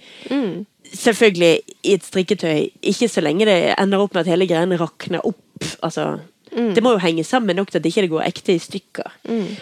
[0.94, 5.24] Selvfølgelig i et strikketøy, ikke så lenge det ender opp med at hele greiene rakner
[5.27, 5.64] opp.
[5.83, 9.11] Altså, Det må jo henge sammen nok til at det ikke går ekte i stykker.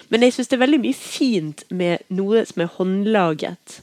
[0.09, 3.81] Men jeg syns det er veldig mye fint med noe som er håndlaget.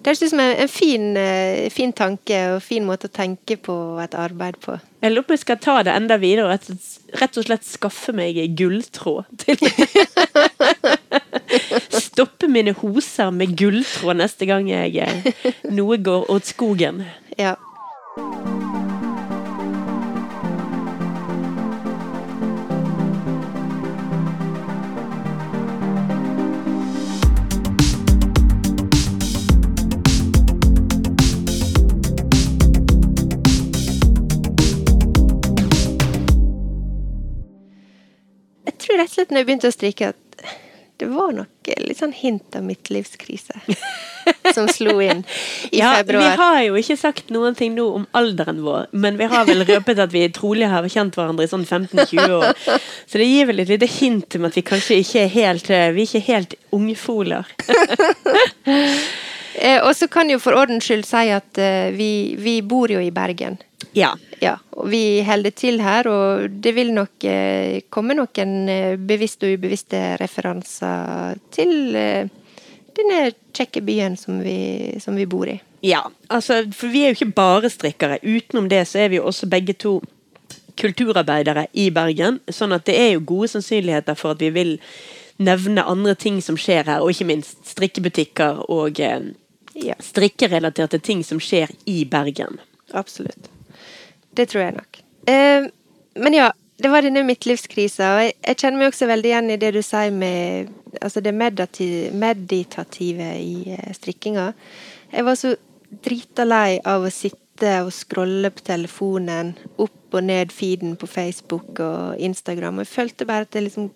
[0.00, 3.74] det høres ut som en, fin, eh, fin tanke og fin måte å tenke på
[4.00, 4.78] et arbeid på.
[5.04, 6.70] Jeg lurer på om jeg skal ta det enda videre og rett,
[7.20, 9.60] rett og slett skaffe meg gulltråd til
[12.08, 17.04] stoppe mine hoser med gulltråd neste gang jeg eh, noe går åt skogen.
[17.36, 17.58] Ja.
[39.20, 40.44] Slett når jeg begynte å strikke, at
[40.96, 43.58] det var nok litt sånn hint av midtlivskrise
[44.56, 45.20] som slo inn
[45.68, 49.28] i Ja, vi har jo ikke sagt noen ting nå om alderen vår, men vi
[49.28, 52.56] har vel røpet at vi trolig har kjent hverandre i sånn 15-20 år.
[53.04, 55.76] Så det gir vel et lite hint om at vi kanskje ikke er helt, vi
[55.76, 57.52] er ikke helt ungfoler.
[59.60, 63.00] Eh, og så kan jo for ordens skyld si at eh, vi, vi bor jo
[63.02, 63.58] i Bergen.
[63.96, 64.14] Ja.
[64.40, 69.50] Ja, og vi holder til her, og det vil nok eh, komme noen eh, bevisste
[69.50, 72.30] og ubevisste referanser til eh,
[72.96, 73.18] denne
[73.52, 75.58] kjekke byen som vi, som vi bor i.
[75.84, 78.20] Ja, altså, for vi er jo ikke bare strikkere.
[78.24, 79.98] Utenom det så er vi jo også begge to
[80.80, 84.78] kulturarbeidere i Bergen, sånn at det er jo gode sannsynligheter for at vi vil
[85.40, 89.32] nevne andre ting som skjer her, og ikke minst strikkebutikker og eh,
[89.74, 92.58] Ja, strikkerelaterte ting som skjer i Bergen.
[92.92, 93.50] absolutt.
[94.34, 94.98] Det tror jeg nok.
[95.26, 95.66] Eh,
[96.14, 99.58] men ja, det var denne midtlivskrisa, og jeg, jeg kjenner meg også veldig igjen i
[99.60, 104.52] det du sier med altså det meditati- meditative i eh, strikkinga.
[105.12, 105.54] Jeg var så
[105.90, 109.52] drita lei av å sitte og scrolle på telefonen,
[109.82, 113.90] opp og ned feeden på Facebook og Instagram, og jeg følte bare at jeg liksom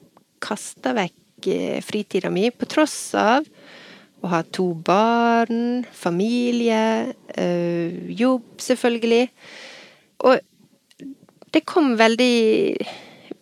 [0.44, 3.46] kasta vekk eh, fritida mi, på tross av
[4.24, 9.28] å ha to barn, familie, øh, jobb, selvfølgelig.
[10.24, 10.40] Og
[11.54, 12.76] det kom veldig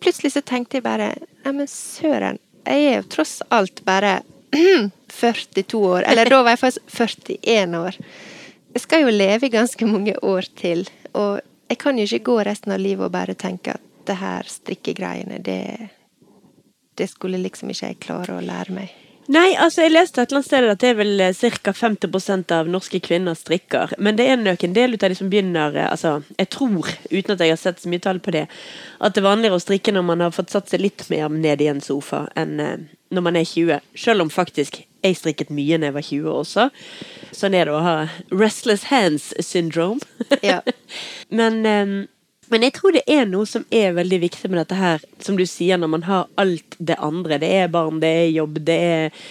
[0.03, 1.13] Plutselig så tenkte jeg bare
[1.45, 2.35] Neimen, søren.
[2.67, 4.17] Jeg er jo tross alt bare
[5.19, 6.03] 42 år.
[6.11, 7.97] Eller da var jeg faktisk 41 år.
[8.75, 10.83] Jeg skal jo leve i ganske mange år til.
[11.15, 11.39] Og
[11.71, 15.39] jeg kan jo ikke gå resten av livet og bare tenke at det her strikkegreiene,
[15.39, 15.89] det
[16.93, 18.91] Det skulle liksom ikke jeg klare å lære meg.
[19.31, 21.73] Nei, altså jeg leste et eller annet sted at det er vel ca.
[21.77, 23.93] 50% av norske kvinner strikker.
[24.03, 26.89] Men det er nok en del ut av de som begynner eh, altså, Jeg tror,
[27.11, 28.47] uten at jeg har sett så mye tall på det,
[28.99, 31.63] at det er vanligere å strikke når man har fått satt seg litt mer ned
[31.63, 33.79] i en sofa enn eh, når man er 20.
[33.99, 36.67] Selv om faktisk jeg strikket mye da jeg var 20 også.
[37.35, 37.95] Sånn er det å ha
[38.31, 40.03] restless hands syndrome.
[40.43, 40.61] Ja.
[41.39, 41.95] men, eh,
[42.51, 45.45] men jeg tror det er noe som er veldig viktig med dette her, som du
[45.49, 47.39] sier, når man har alt det andre.
[47.41, 49.21] Det er barn, det er jobb, det er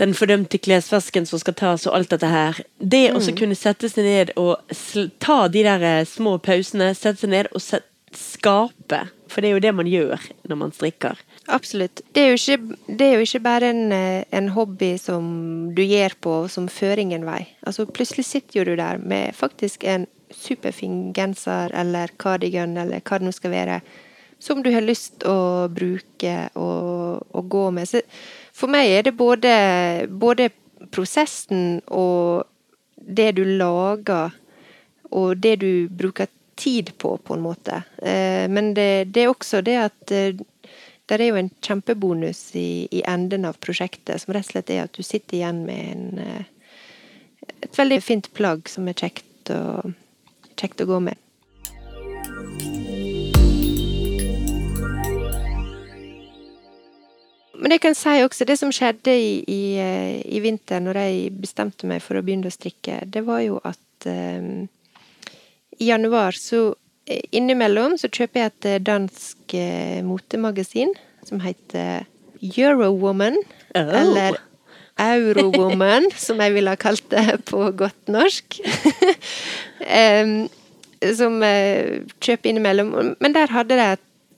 [0.00, 2.60] den fordømte klesvasken som skal tas, og alt dette her.
[2.78, 4.58] Det å kunne sette seg ned og
[5.22, 7.62] ta de der eh, små pausene, sette seg ned og
[8.12, 9.02] skape.
[9.32, 11.20] For det er jo det man gjør når man strikker.
[11.52, 12.02] Absolutt.
[12.12, 15.24] Det er jo ikke, det er jo ikke bare en, eh, en hobby som
[15.76, 17.46] du gjør på, som fører ingen vei.
[17.66, 23.18] Altså, plutselig sitter jo du der med faktisk en superfin genser eller cardigan eller hva
[23.18, 23.80] det nå skal være,
[24.42, 27.88] som du har lyst å bruke og, og gå med.
[27.88, 28.02] Så
[28.54, 29.52] for meg er det både,
[30.08, 30.50] både
[30.90, 32.48] prosessen og
[32.96, 34.34] det du lager,
[35.12, 37.82] og det du bruker tid på, på en måte.
[38.02, 40.34] Eh, men det, det er også det at eh,
[41.10, 44.84] det er jo en kjempebonus i, i enden av prosjektet, som rett og slett er
[44.86, 49.92] at du sitter igjen med en, eh, et veldig fint plagg som er kjekt å,
[50.58, 51.18] kjekt å gå med.
[57.62, 61.34] Men jeg kan si også det som skjedde i, i, eh, i vinter, når jeg
[61.44, 64.66] bestemte meg for å begynne å strikke, det var jo at eh,
[65.78, 66.72] i januar så
[67.06, 70.90] eh, Innimellom så kjøper jeg et dansk eh, motemagasin
[71.28, 72.08] som heter
[72.42, 73.38] Eurowoman.
[73.76, 73.94] Oh.
[74.00, 74.40] Eller
[75.00, 78.58] Eurowoman, som jeg ville ha kalt det på godt norsk.
[81.18, 83.16] Som eh, kjøper innimellom.
[83.20, 83.90] Men der hadde de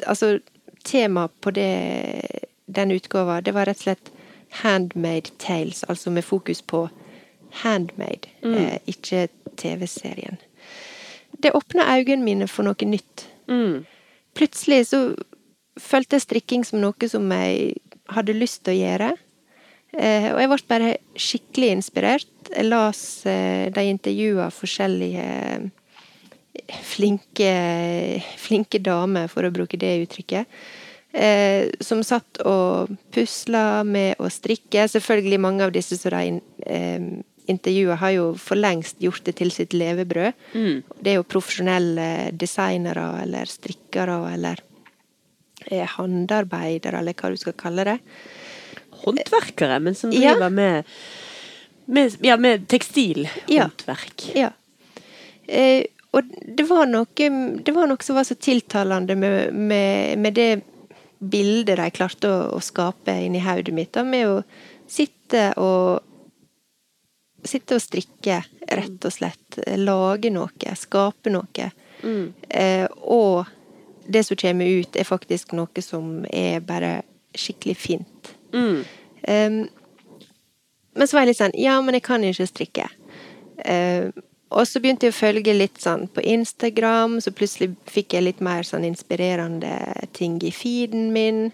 [0.04, 0.38] Altså,
[0.84, 1.70] tema på det,
[2.66, 4.10] den utgåva, det var rett og slett
[4.62, 6.88] handmade tales, altså med fokus på
[7.62, 10.36] handmade, eh, ikke TV-serien.
[11.42, 13.28] Det åpna øynene mine for noe nytt.
[13.48, 13.84] Mm.
[14.34, 15.14] Plutselig så
[15.78, 17.74] følte jeg strikking som noe som jeg
[18.14, 19.10] hadde lyst til å gjøre.
[19.94, 22.30] Eh, og jeg ble bare skikkelig inspirert.
[22.50, 27.52] Jeg las eh, de intervjua forskjellige eh, flinke,
[28.40, 30.50] flinke damer, for å bruke det uttrykket.
[31.14, 34.88] Eh, som satt og pusla med å strikke.
[34.90, 37.06] Selvfølgelig mange av disse som de eh,
[37.46, 40.46] intervjua, har jo for lengst gjort det til sitt levebrød.
[40.54, 40.78] Mm.
[40.98, 44.62] Det er jo profesjonelle designere eller strikkere eller
[45.68, 47.98] eh, håndarbeidere, eller hva du skal kalle det.
[49.04, 50.48] Håndverkere, men som Ja.
[50.50, 50.84] med,
[51.86, 54.30] med, ja, med tekstilhåndverk.
[54.34, 54.50] Ja.
[55.46, 57.06] Eh, og det var, noe,
[57.64, 60.50] det var noe som var så tiltalende med, med, med det
[61.18, 64.42] bildet de klarte å, å skape inni hodet mitt, da, med å
[64.88, 66.00] sitte og
[67.44, 68.38] Sitte og strikke,
[68.72, 69.58] rett og slett.
[69.76, 71.66] Lage noe, skape noe.
[72.48, 73.44] Eh, og
[74.08, 77.02] det som kommer ut, er faktisk noe som er bare
[77.36, 78.08] skikkelig fint.
[78.54, 78.84] Mm.
[79.28, 79.58] Um,
[80.94, 82.88] men så var jeg litt sånn Ja, men jeg kan jo ikke strikke.
[83.64, 84.14] Uh,
[84.54, 88.42] og så begynte jeg å følge litt sånn på Instagram, så plutselig fikk jeg litt
[88.44, 89.72] mer sånn inspirerende
[90.14, 91.48] ting i feeden min.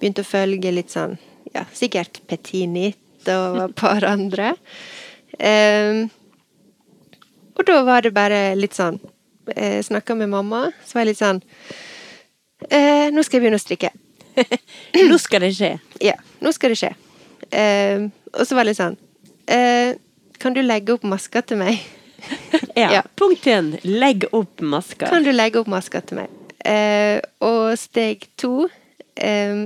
[0.00, 1.18] Begynte å følge litt sånn
[1.54, 4.54] Ja, sikkert Petinit og et par andre.
[5.38, 6.08] Um,
[7.58, 8.98] og da var det bare litt sånn
[9.50, 11.40] Jeg snakka med mamma, så var jeg litt sånn
[12.70, 13.90] eh, Nå skal jeg begynne å strikke.
[15.10, 15.70] Nå skal det skje.
[16.02, 16.90] Ja, nå skal det skje.
[17.50, 18.94] Eh, og så var det litt sånn
[19.50, 19.96] eh,
[20.38, 21.80] Kan du legge opp maska til meg?
[22.76, 22.90] Ja.
[22.92, 23.00] Ja.
[23.18, 23.72] Punkt én.
[23.82, 25.08] Legg opp masker.
[25.10, 26.34] Kan du legge opp maska til meg?
[26.68, 28.68] Eh, og steg to
[29.16, 29.64] eh,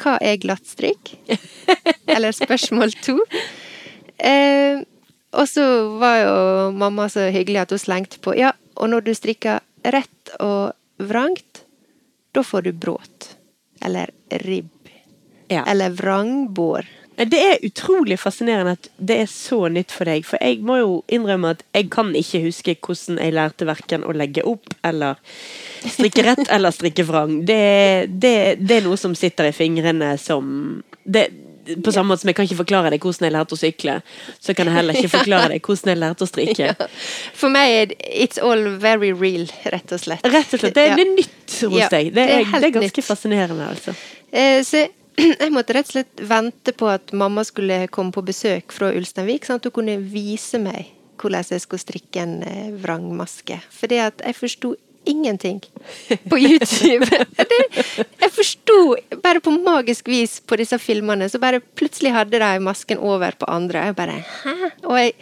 [0.00, 1.16] Hva er glattstrikk?
[2.14, 3.18] Eller spørsmål to.
[4.22, 4.80] Eh,
[5.34, 5.66] og så
[5.98, 6.34] var jo
[6.78, 11.64] mamma så hyggelig at hun slengte på Ja, og når du strikker rett og vrangt,
[12.34, 13.33] da får du bråt.
[13.84, 14.10] Eller
[14.44, 14.70] ribb.
[15.52, 15.64] Ja.
[15.68, 16.86] Eller vrangbår.
[17.16, 20.24] Det er utrolig fascinerende at det er så nytt for deg.
[20.26, 24.14] For jeg må jo innrømme at jeg kan ikke huske hvordan jeg lærte verken å
[24.16, 25.20] legge opp eller
[25.84, 27.36] strikke rett eller strikke vrang.
[27.46, 31.28] Det, det, det er noe som sitter i fingrene som det,
[31.84, 33.94] På samme måte som jeg kan ikke forklare deg hvordan jeg lærte å sykle,
[34.40, 36.88] så kan jeg heller ikke forklare deg hvordan jeg lærte å strikke.
[37.40, 40.24] For meg er det- it's all very real, rett og slett.
[40.26, 40.74] Rett og slett.
[40.74, 40.96] Det, Ja.
[40.96, 42.12] det er nytt hos Ja, deg.
[42.12, 43.08] Det det er er, det er ganske nytt.
[43.08, 43.94] fascinerende, altså.
[44.32, 48.72] Eh, Så jeg måtte rett og slett vente på at mamma skulle komme på besøk
[48.74, 50.90] fra Ulsteinvik, sånn at hun kunne vise meg
[51.22, 53.60] hvordan jeg skulle strikke en eh, vrangmaske.
[53.70, 54.74] Fordi at jeg forsto
[55.10, 55.60] ingenting
[56.30, 57.06] på YouTube.
[57.54, 57.58] Det,
[58.20, 58.76] jeg forsto
[59.22, 63.48] bare på magisk vis på disse filmene, så bare plutselig hadde de masken over på
[63.52, 63.86] andre.
[63.90, 64.54] Jeg bare Hæ?
[64.88, 65.12] Og jeg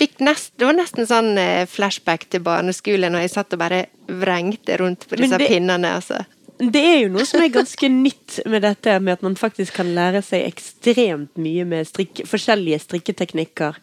[0.00, 3.84] fikk nest, det var nesten sånn eh, flashback til barneskolen, og jeg satt og bare
[4.06, 6.22] vrengte rundt på disse det- pinnene, altså.
[6.60, 9.88] Det er jo noe som er ganske nytt med dette, med at man faktisk kan
[9.96, 13.78] lære seg ekstremt mye med strikk, forskjellige strikketeknikker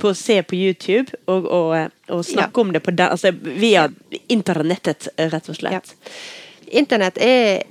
[0.00, 3.84] på å se på YouTube, og, og, og snakke om det på den, altså via
[4.32, 5.92] internettet, rett og slett.
[6.72, 7.66] Internett er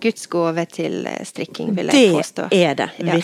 [0.00, 2.48] Guds gave til strikking, vil jeg Det påstå.
[2.54, 3.18] er det, Ja.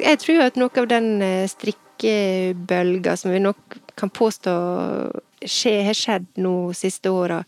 [0.00, 4.54] Jeg tror at noe av den eh, strikkebølga som vi nok kan påstå
[5.44, 7.42] skje, har skjedd nå siste åra,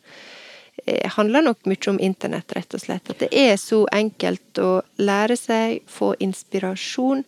[0.85, 3.11] eh, handler nok mye om internett, rett og slett.
[3.11, 7.25] At det er så enkelt å lære seg, få inspirasjon.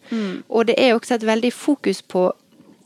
[0.49, 2.31] Og det er også et veldig fokus på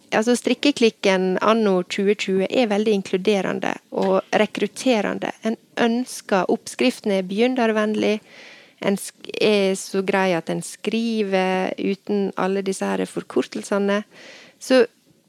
[0.08, 5.34] Altså Strikkeklikken anno 2020 er veldig inkluderende og rekrutterende.
[5.44, 8.14] En ønsker Oppskriften er begynnervennlig.
[8.80, 8.98] En
[9.40, 14.02] er så grei at en skriver uten alle disse her forkortelsene.
[14.62, 14.84] Så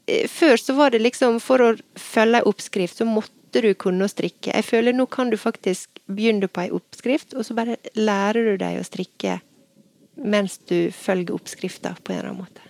[0.06, 4.06] eh, før så var det liksom For å følge ei oppskrift, så måtte du kunne
[4.06, 4.54] å strikke.
[4.54, 8.60] Jeg føler nå kan du faktisk begynne på ei oppskrift, og så bare lærer du
[8.62, 9.40] deg å strikke
[10.20, 12.66] mens du følger oppskrifta på en eller annen måte.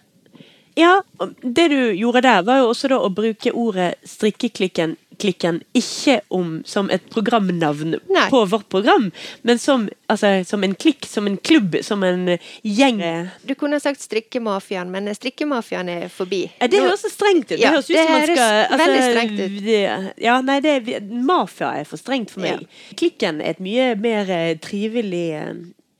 [0.79, 1.03] Ja,
[1.43, 6.61] det du gjorde der, var jo også da å bruke ordet strikkeklikken klikken ikke om
[6.69, 8.27] som et programnavn Nei.
[8.33, 9.11] på vårt program,
[9.47, 13.03] men som, altså, som en klikk, som en klubb, som en gjeng.
[13.47, 16.45] Du kunne sagt strikkemafiaen, men strikkemafiaen er forbi.
[16.61, 17.57] Ja, det høres så strengt ut.
[17.57, 19.59] Det Ja, høres ut det som man skal altså, veldig strengt ut.
[19.67, 19.83] Det,
[20.25, 20.79] ja, nei, det,
[21.11, 22.65] mafia er for strengt for meg.
[22.97, 25.53] Klikken er et mye mer eh, trivelig eh,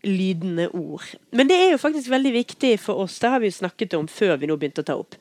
[0.07, 1.05] lydende ord.
[1.37, 4.07] Men det er jo faktisk veldig viktig for oss, det har vi jo snakket om
[4.09, 5.17] før vi nå begynte å ta opp,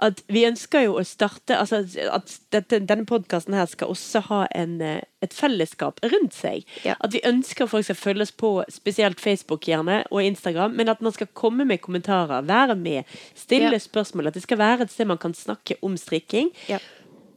[0.00, 1.80] at vi ønsker jo å starte altså
[2.14, 6.64] At dette, denne podkasten her skal også ha en, eh, et fellesskap rundt seg.
[6.84, 6.94] Ja.
[7.00, 11.02] At vi ønsker folk skal følge oss på spesielt Facebook gjerne, og Instagram, men at
[11.02, 13.78] man skal komme med kommentarer, være med, stille Ja.
[13.78, 14.28] spørsmål.
[14.28, 16.52] At det skal være et sted man kan snakke om strikking.
[16.68, 16.78] Ja.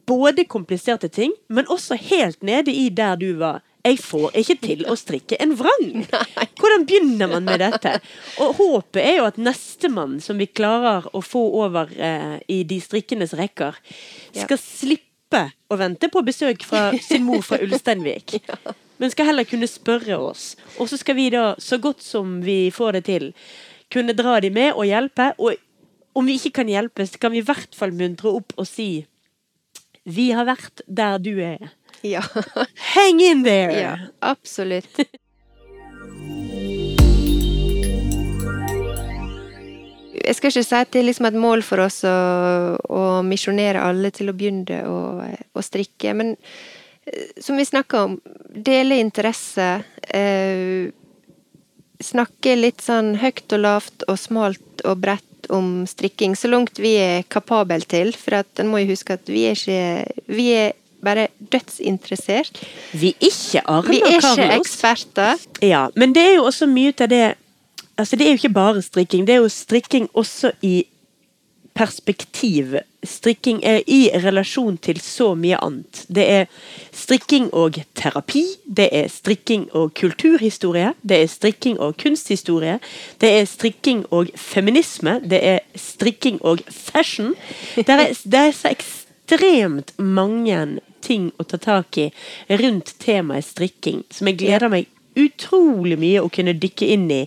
[0.06, 3.62] Både kompliserte ting, men også helt nede i der du var.
[3.82, 6.04] Jeg får ikke til å strikke en vrang!
[6.60, 7.96] Hvordan begynner man med dette?
[8.42, 12.78] Og håpet er jo at nestemann som vi klarer å få over eh, i de
[12.84, 13.74] strikkenes rekker,
[14.36, 14.44] Ja.
[14.46, 18.36] skal slippe å vente på besøk fra sin mor fra Ulsteinvik.
[19.02, 20.52] Men skal heller kunne spørre oss.
[20.78, 23.30] Og så skal vi da, så godt som vi får det til,
[23.90, 25.32] kunne dra de med og hjelpe.
[25.42, 25.58] Og
[26.14, 29.06] om vi ikke kan hjelpe, så kan vi i hvert fall muntre opp og si
[30.06, 31.72] Vi har vært der du er.
[32.00, 32.22] Ja.
[32.94, 33.80] Hang in there!
[33.80, 35.00] ja absolutt.
[40.22, 42.16] Jeg skal ikke si at det er liksom et mål for oss å,
[42.78, 44.98] å misjonere alle til å begynne å,
[45.58, 46.36] å strikke, men
[47.10, 48.16] eh, som vi snakka om,
[48.54, 49.68] dele interesse.
[50.06, 50.92] Eh,
[52.02, 56.94] snakke litt sånn høyt og lavt og smalt og bredt om strikking, så langt vi
[57.00, 58.12] er kapabel til.
[58.14, 60.72] For at en må jo huske at vi er ikke Vi er
[61.04, 62.62] bare dødsinteressert.
[62.92, 65.42] Vi er ikke Arne Vi er ikke eksperter.
[65.62, 67.24] Ja, men det er jo også mye av det
[68.00, 69.26] Altså, det er jo ikke bare strikking.
[69.26, 70.86] Det er jo strikking også i
[71.74, 72.76] perspektiv.
[73.04, 76.04] Strikking er i relasjon til så mye annet.
[76.08, 76.44] Det er
[76.92, 78.44] strikking og terapi.
[78.76, 80.92] Det er strikking og kulturhistorie.
[81.02, 82.78] Det er strikking og kunsthistorie.
[83.20, 85.20] Det er strikking og feminisme.
[85.24, 87.34] Det er strikking og fashion.
[87.76, 92.08] Det er, det er så ekstremt mange ting å ta tak i
[92.60, 94.88] rundt temaet strikking, som jeg gleder meg
[95.18, 97.20] utrolig mye å kunne dykke inn i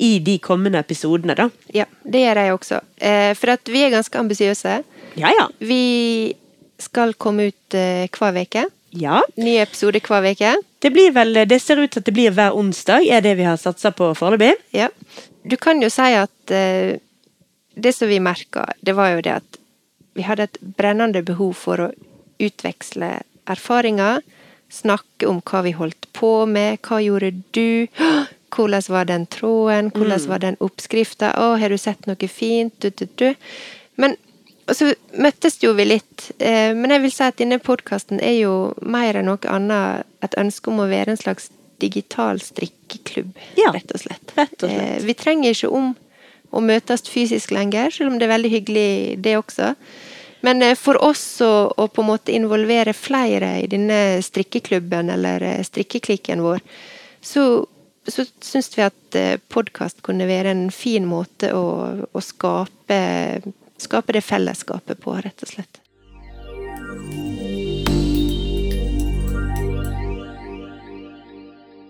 [0.00, 1.50] i de kommende episodene, da.
[1.74, 2.80] Ja, det gjør jeg også.
[2.96, 4.78] Eh, for at vi er ganske ambisiøse.
[5.20, 5.46] Ja, ja.
[5.60, 6.34] Vi
[6.80, 8.66] skal komme ut eh, hver uke.
[8.96, 9.20] Ja.
[9.36, 10.54] Ny episode hver uke.
[10.80, 13.48] Det blir vel Det ser ut til at det blir hver onsdag, er det vi
[13.48, 14.54] har satsa på foreløpig.
[14.76, 14.88] Ja.
[15.44, 16.96] Du kan jo si at eh,
[17.76, 19.60] det som vi merka, det var jo det at
[20.16, 21.90] vi hadde et brennende behov for å
[22.42, 24.22] utveksle erfaringer.
[24.72, 27.86] Snakke om hva vi holdt på med, hva gjorde du?
[28.56, 29.90] Hvordan var den tråden?
[29.92, 31.32] Hvordan var den oppskrifta?
[31.42, 32.72] Å, har du sett noe fint?
[32.80, 33.34] Du, du, du.
[34.00, 34.14] Men
[34.66, 34.88] og så
[35.22, 39.14] møttes jo vi litt, eh, men jeg vil si at denne podkasten er jo mer
[39.20, 43.30] enn noe annet et ønske om å være en slags digital strikkeklubb,
[43.60, 44.32] Ja, rett og slett.
[44.34, 44.96] rett og slett.
[44.96, 45.92] Eh, vi trenger ikke om
[46.50, 49.74] å møtes fysisk lenger, selv om det er veldig hyggelig det også.
[50.40, 55.42] Men eh, for oss å, å på en måte involvere flere i denne strikkeklubben eller
[55.42, 56.60] eh, strikkeklikken vår,
[57.20, 57.46] så,
[58.06, 59.20] så syns vi at
[59.50, 61.64] podkast kunne være en fin måte å,
[62.12, 63.00] å skape,
[63.82, 65.80] skape det fellesskapet på, rett og slett.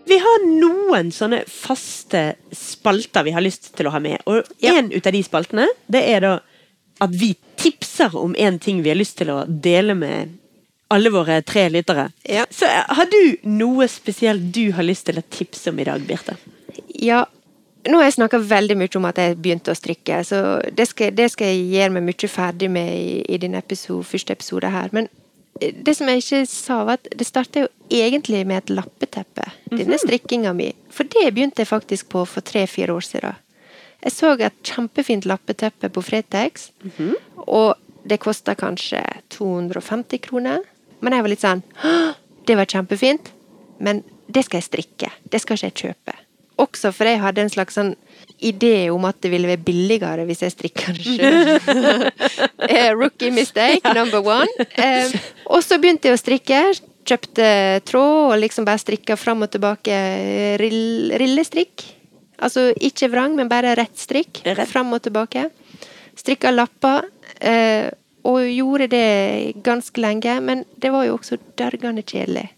[0.07, 4.23] Vi har noen sånne faste spalter vi har lyst til å ha med.
[4.31, 4.77] Og Ja.
[4.79, 6.41] en ut av de spaltene, det er da
[7.01, 7.35] at vi
[7.97, 10.37] tipser om en ting vi har lyst til å dele med
[10.89, 12.11] alle våre tre lyttere.
[12.23, 12.47] Ja.
[12.51, 16.01] Så eh, har du noe spesielt du har lyst til å tipse om i dag,
[16.07, 16.37] Birte?
[16.95, 17.25] Ja,
[17.87, 21.15] nå har jeg snakka veldig mye om at jeg begynte å strikke, så det skal,
[21.15, 24.93] det skal jeg gjøre meg mye ferdig med i, i din episode, første episode her.
[24.95, 25.09] Men
[25.61, 29.49] eh, det som jeg ikke sa, var at det starta jo egentlig med et lappeteppe.
[29.73, 30.71] Denne strikkinga mi.
[30.95, 33.43] For det begynte jeg faktisk på for tre-fire år siden.
[34.07, 36.69] Jeg så et kjempefint lappeteppe på Fretex,
[37.43, 37.75] og
[38.07, 39.03] det kosta kanskje
[39.35, 40.63] 250 kroner.
[41.01, 41.65] Men jeg var litt sånn
[42.47, 43.33] Det var kjempefint,
[43.83, 45.11] men det skal jeg strikke.
[45.27, 46.15] Det skal ikke jeg kjøpe.
[46.63, 47.93] Også for jeg hadde en slags sånn
[48.41, 51.51] idé om at det ville være billigere hvis jeg strikka det sjøl.
[52.67, 54.67] Eh, Rookie mistake number one.
[54.75, 55.13] Eh,
[55.53, 56.61] og så begynte jeg å strikke.
[57.07, 57.47] Kjøpte
[57.87, 61.85] tråd og liksom bare strikka fram og tilbake eh, rill, rillestrikk.
[62.43, 64.43] Altså ikke vrang, men bare rett strikk.
[64.67, 65.47] Fram og tilbake.
[66.19, 67.07] Strikka lapper.
[67.41, 67.89] Eh,
[68.26, 72.49] og gjorde det ganske lenge, men det var jo også dørgende kjedelig.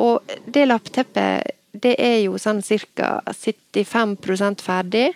[0.00, 3.20] Og det lappteppet, det er jo sånn ca.
[3.30, 4.16] 75
[4.64, 5.12] ferdig.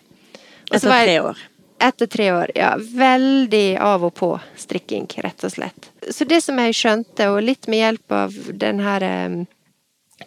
[0.70, 1.44] Etter tre år.
[1.78, 2.72] Etter tre år, ja.
[2.78, 5.90] Veldig av og på strikking, rett og slett.
[6.10, 9.38] Så det som jeg skjønte, og litt med hjelp av den her eh,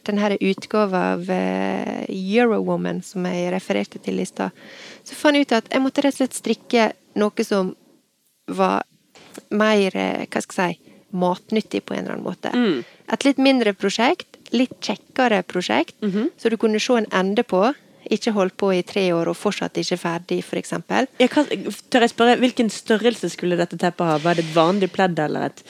[0.08, 4.56] den her utgava av eh, Eurowoman som jeg refererte til i stad,
[5.04, 6.88] så fant jeg ut at jeg måtte rett og slett strikke
[7.20, 7.74] noe som
[8.58, 8.84] var
[9.50, 9.96] mer,
[10.32, 12.52] hva skal jeg si, matnyttig på en eller annen måte.
[13.12, 15.96] Et litt mindre prosjekt, litt kjekkere prosjekt,
[16.40, 17.66] så du kunne se en ende på.
[18.12, 21.06] Ikke holdt på i tre år og fortsatt ikke ferdig, eksempel.
[21.22, 24.18] Tør jeg spørre, Hvilken størrelse skulle dette teppet ha?
[24.24, 25.62] Var det et vanlig pledd eller et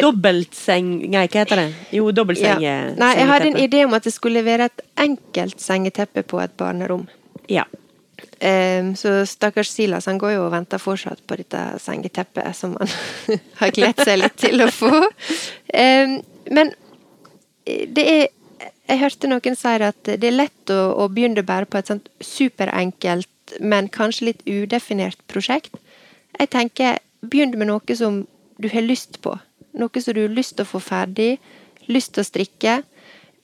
[0.00, 0.92] dobbeltseng...
[1.10, 1.66] Nei, hva heter det?
[1.92, 2.62] Jo, dobbeltseng...
[2.62, 2.76] Ja.
[2.96, 6.54] Nei, jeg hadde en idé om at det skulle være et enkelt sengeteppe på et
[6.56, 7.08] barnerom.
[7.50, 7.66] Ja.
[8.42, 12.90] Ehm, så stakkars Silas han går jo og venter fortsatt på dette sengeteppet som han
[13.60, 15.02] har gledet seg litt til å få.
[15.74, 16.20] Ehm,
[16.50, 16.72] men
[17.64, 18.24] det er
[18.90, 22.10] Jeg hørte noen si at det er lett å, å begynne bare på et sånt
[22.20, 25.78] superenkelt, men kanskje litt udefinert prosjekt.
[26.36, 28.24] Jeg tenker begynn med noe som
[28.58, 29.36] du har lyst på.
[29.78, 31.38] Noe som du har lyst til å få ferdig,
[31.88, 32.74] lyst til å strikke.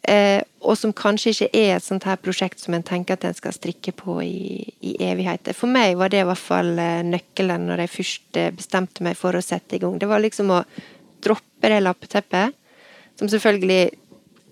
[0.09, 3.37] Eh, og som kanskje ikke er et sånt her prosjekt som en tenker at en
[3.37, 5.57] skal strikke på i, i evigheter.
[5.57, 9.19] For meg var det i hvert fall eh, nøkkelen når jeg først eh, bestemte meg
[9.21, 9.99] for å sette i gang.
[10.01, 10.63] Det var liksom å
[11.25, 12.57] droppe det lappeteppet,
[13.19, 13.83] som selvfølgelig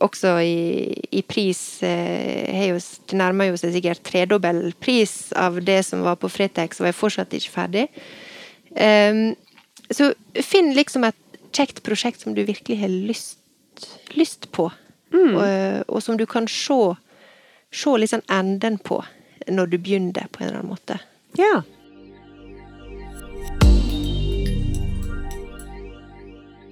[0.04, 2.78] også i, i pris eh, jo,
[3.08, 6.96] Det nærmer jo seg sikkert tredobbel pris av det som var på Fretex, og er
[6.96, 7.86] fortsatt ikke ferdig.
[8.76, 9.30] Um,
[9.88, 10.10] så
[10.44, 13.38] finn liksom et kjekt prosjekt som du virkelig har lyst,
[14.18, 14.68] lyst på.
[15.16, 15.36] Mm.
[15.36, 16.80] Og, og, som du kan se,
[17.72, 19.00] se liksom enden på
[19.48, 21.00] når du begynner, på en eller annen måte.
[21.38, 21.62] Ja.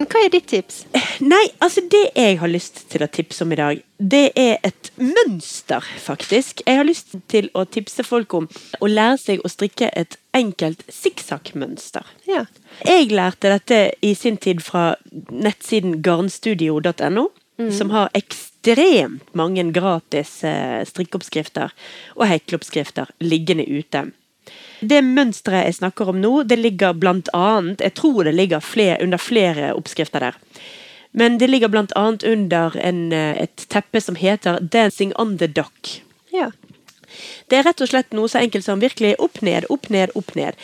[0.04, 0.84] Hva er ditt tips?
[1.24, 4.90] Nei, altså Det jeg har lyst til å tipse om i dag, det er et
[4.98, 6.64] mønster, faktisk.
[6.66, 8.48] Jeg har lyst til å tipse folk om
[8.80, 12.06] å lære seg å strikke et enkelt sikksakk-mønster.
[12.28, 12.44] Ja.
[12.84, 14.94] Jeg lærte dette i sin tid fra
[15.30, 17.28] nettsiden garnstudio.no
[17.58, 17.72] mm.
[17.72, 21.72] som har ekstremt mange gratis eh, strikkeoppskrifter
[22.16, 24.06] og hekleoppskrifter liggende ute.
[24.84, 28.98] Det mønsteret jeg snakker om nå, det ligger blant annet Jeg tror det ligger flere,
[29.02, 30.40] under flere oppskrifter der.
[31.16, 35.46] Men det ligger blant annet under en, eh, et teppe som heter 'Dancing on the
[35.46, 36.00] Dock'.
[36.32, 36.50] Ja.
[37.48, 40.34] Det er rett og slett noe så enkelt som virkelig opp ned, opp ned, opp
[40.34, 40.58] ned.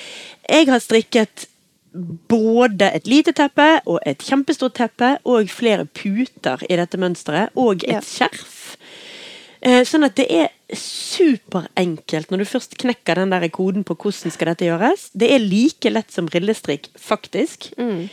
[0.48, 1.46] Jeg har strikket
[1.92, 7.84] både et lite teppe og et kjempestort teppe og flere puter i dette mønsteret, og
[7.84, 8.02] et ja.
[8.04, 8.76] skjerf.
[9.60, 14.32] Eh, sånn at det er superenkelt når du først knekker den der koden på hvordan
[14.32, 15.10] skal dette gjøres.
[15.12, 17.68] Det er like lett som rillestrikk, faktisk.
[17.76, 18.06] Mm.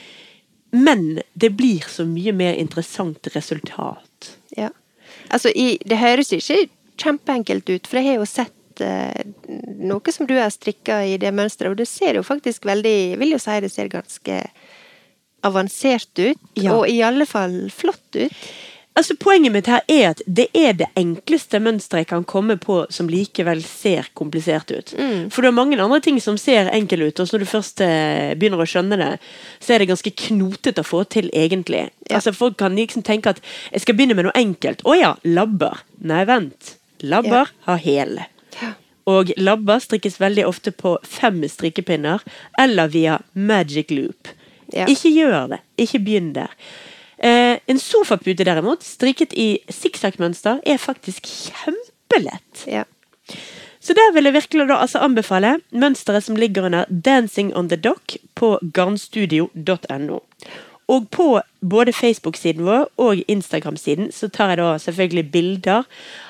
[0.75, 4.33] Men det blir så mye mer interessant resultat.
[4.57, 4.73] Ja.
[5.31, 6.67] Altså, i, det høres ikke
[6.99, 11.73] kjempeenkelt ut, for jeg har jo sett noe som du har strikka i det mønsteret,
[11.73, 14.41] og det ser jo faktisk veldig Jeg vil jo si det ser ganske
[15.45, 16.73] avansert ut, ja.
[16.73, 18.47] og i alle fall flott ut.
[18.97, 22.79] Altså Poenget mitt her er at det er det enkleste mønsteret jeg kan komme på
[22.93, 24.93] som likevel ser komplisert ut.
[24.97, 25.27] Mm.
[25.29, 28.33] For det er mange andre ting som ser enkle ut, og når du først eh,
[28.39, 29.11] begynner å skjønne det,
[29.61, 31.83] så er det ganske knotete å få til, egentlig.
[32.07, 32.17] Ja.
[32.17, 34.81] Altså Folk kan liksom tenke at jeg skal begynne med noe enkelt.
[34.81, 35.85] Å ja, labber.
[36.01, 36.73] Nei, vent.
[37.05, 37.61] Labber ja.
[37.69, 38.17] har hæl.
[39.07, 42.23] Og labber strikkes veldig ofte på fem strikkepinner
[42.59, 44.33] eller via magic loop.
[44.73, 44.87] Ja.
[44.91, 45.61] Ikke gjør det.
[45.79, 46.51] Ikke begynn der.
[47.17, 52.67] Eh, en sofapute derimot, strikket i sikksakk-mønster, er faktisk kjempelett.
[52.67, 52.83] Ja.
[53.79, 57.77] Så der vil jeg virkelig da altså anbefale mønsteret som ligger under 'Dancing on the
[57.77, 60.19] Dock' på garnstudio.no.
[60.87, 65.83] Og på både Facebook-siden vår og Instagram-siden så tar jeg da selvfølgelig bilder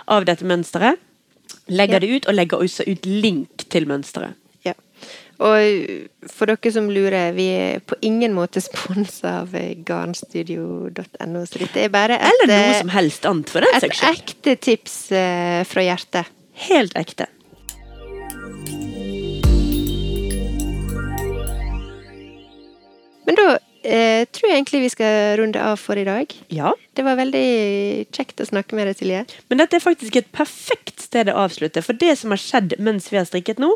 [0.08, 0.98] av dette mønsteret.
[1.68, 4.38] Legger det ut, og legger også ut link til mønsteret.
[4.66, 4.74] Ja.
[5.44, 9.54] Og for dere som lurer, vi er på ingen måte sponsa av
[9.88, 14.14] garnstudio.no, så dette er bare et Eller noe som helst annet, for den saks Et
[14.16, 16.34] ekte tips uh, fra hjertet.
[16.68, 17.30] Helt ekte.
[23.28, 23.58] Men da
[23.88, 26.34] eh, tror jeg egentlig vi skal runde av for i dag.
[26.54, 26.74] Ja.
[26.98, 27.48] Det var veldig
[28.16, 29.24] kjekt å snakke med deg, Silje.
[29.48, 33.10] Men dette er faktisk et perfekt sted å avslutte, for det som har skjedd mens
[33.12, 33.72] vi har strikket nå,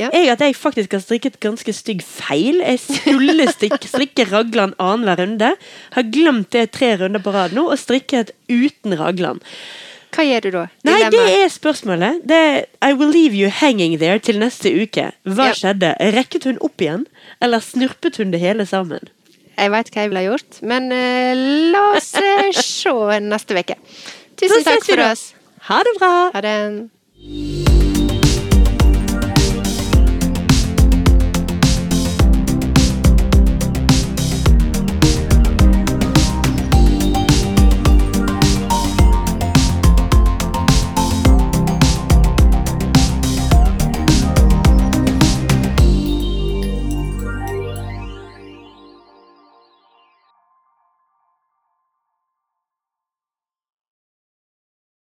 [0.00, 0.10] ja.
[0.10, 2.60] er at jeg faktisk har strikket ganske stygg feil.
[2.60, 5.52] Jeg skulle strikke, strikke raglan annenhver runde.
[5.96, 9.42] Har glemt det tre runder på rad nå, og strikket uten raglan.
[10.16, 10.62] Hva gjør du da?
[10.88, 12.22] Nei, det er spørsmålet.
[12.24, 15.10] Det er, I will leave you hanging there til neste uke.
[15.28, 15.56] Hva ja.
[15.58, 15.92] skjedde?
[16.16, 17.04] Rekket hun opp igjen,
[17.44, 19.10] eller snurpet hun det hele sammen?
[19.56, 23.78] Jeg veit hva jeg ville gjort, men uh, la oss uh, se neste uke.
[24.36, 25.30] Tusen takk for oss.
[25.70, 26.12] Ha det bra.
[26.36, 27.65] Ha det.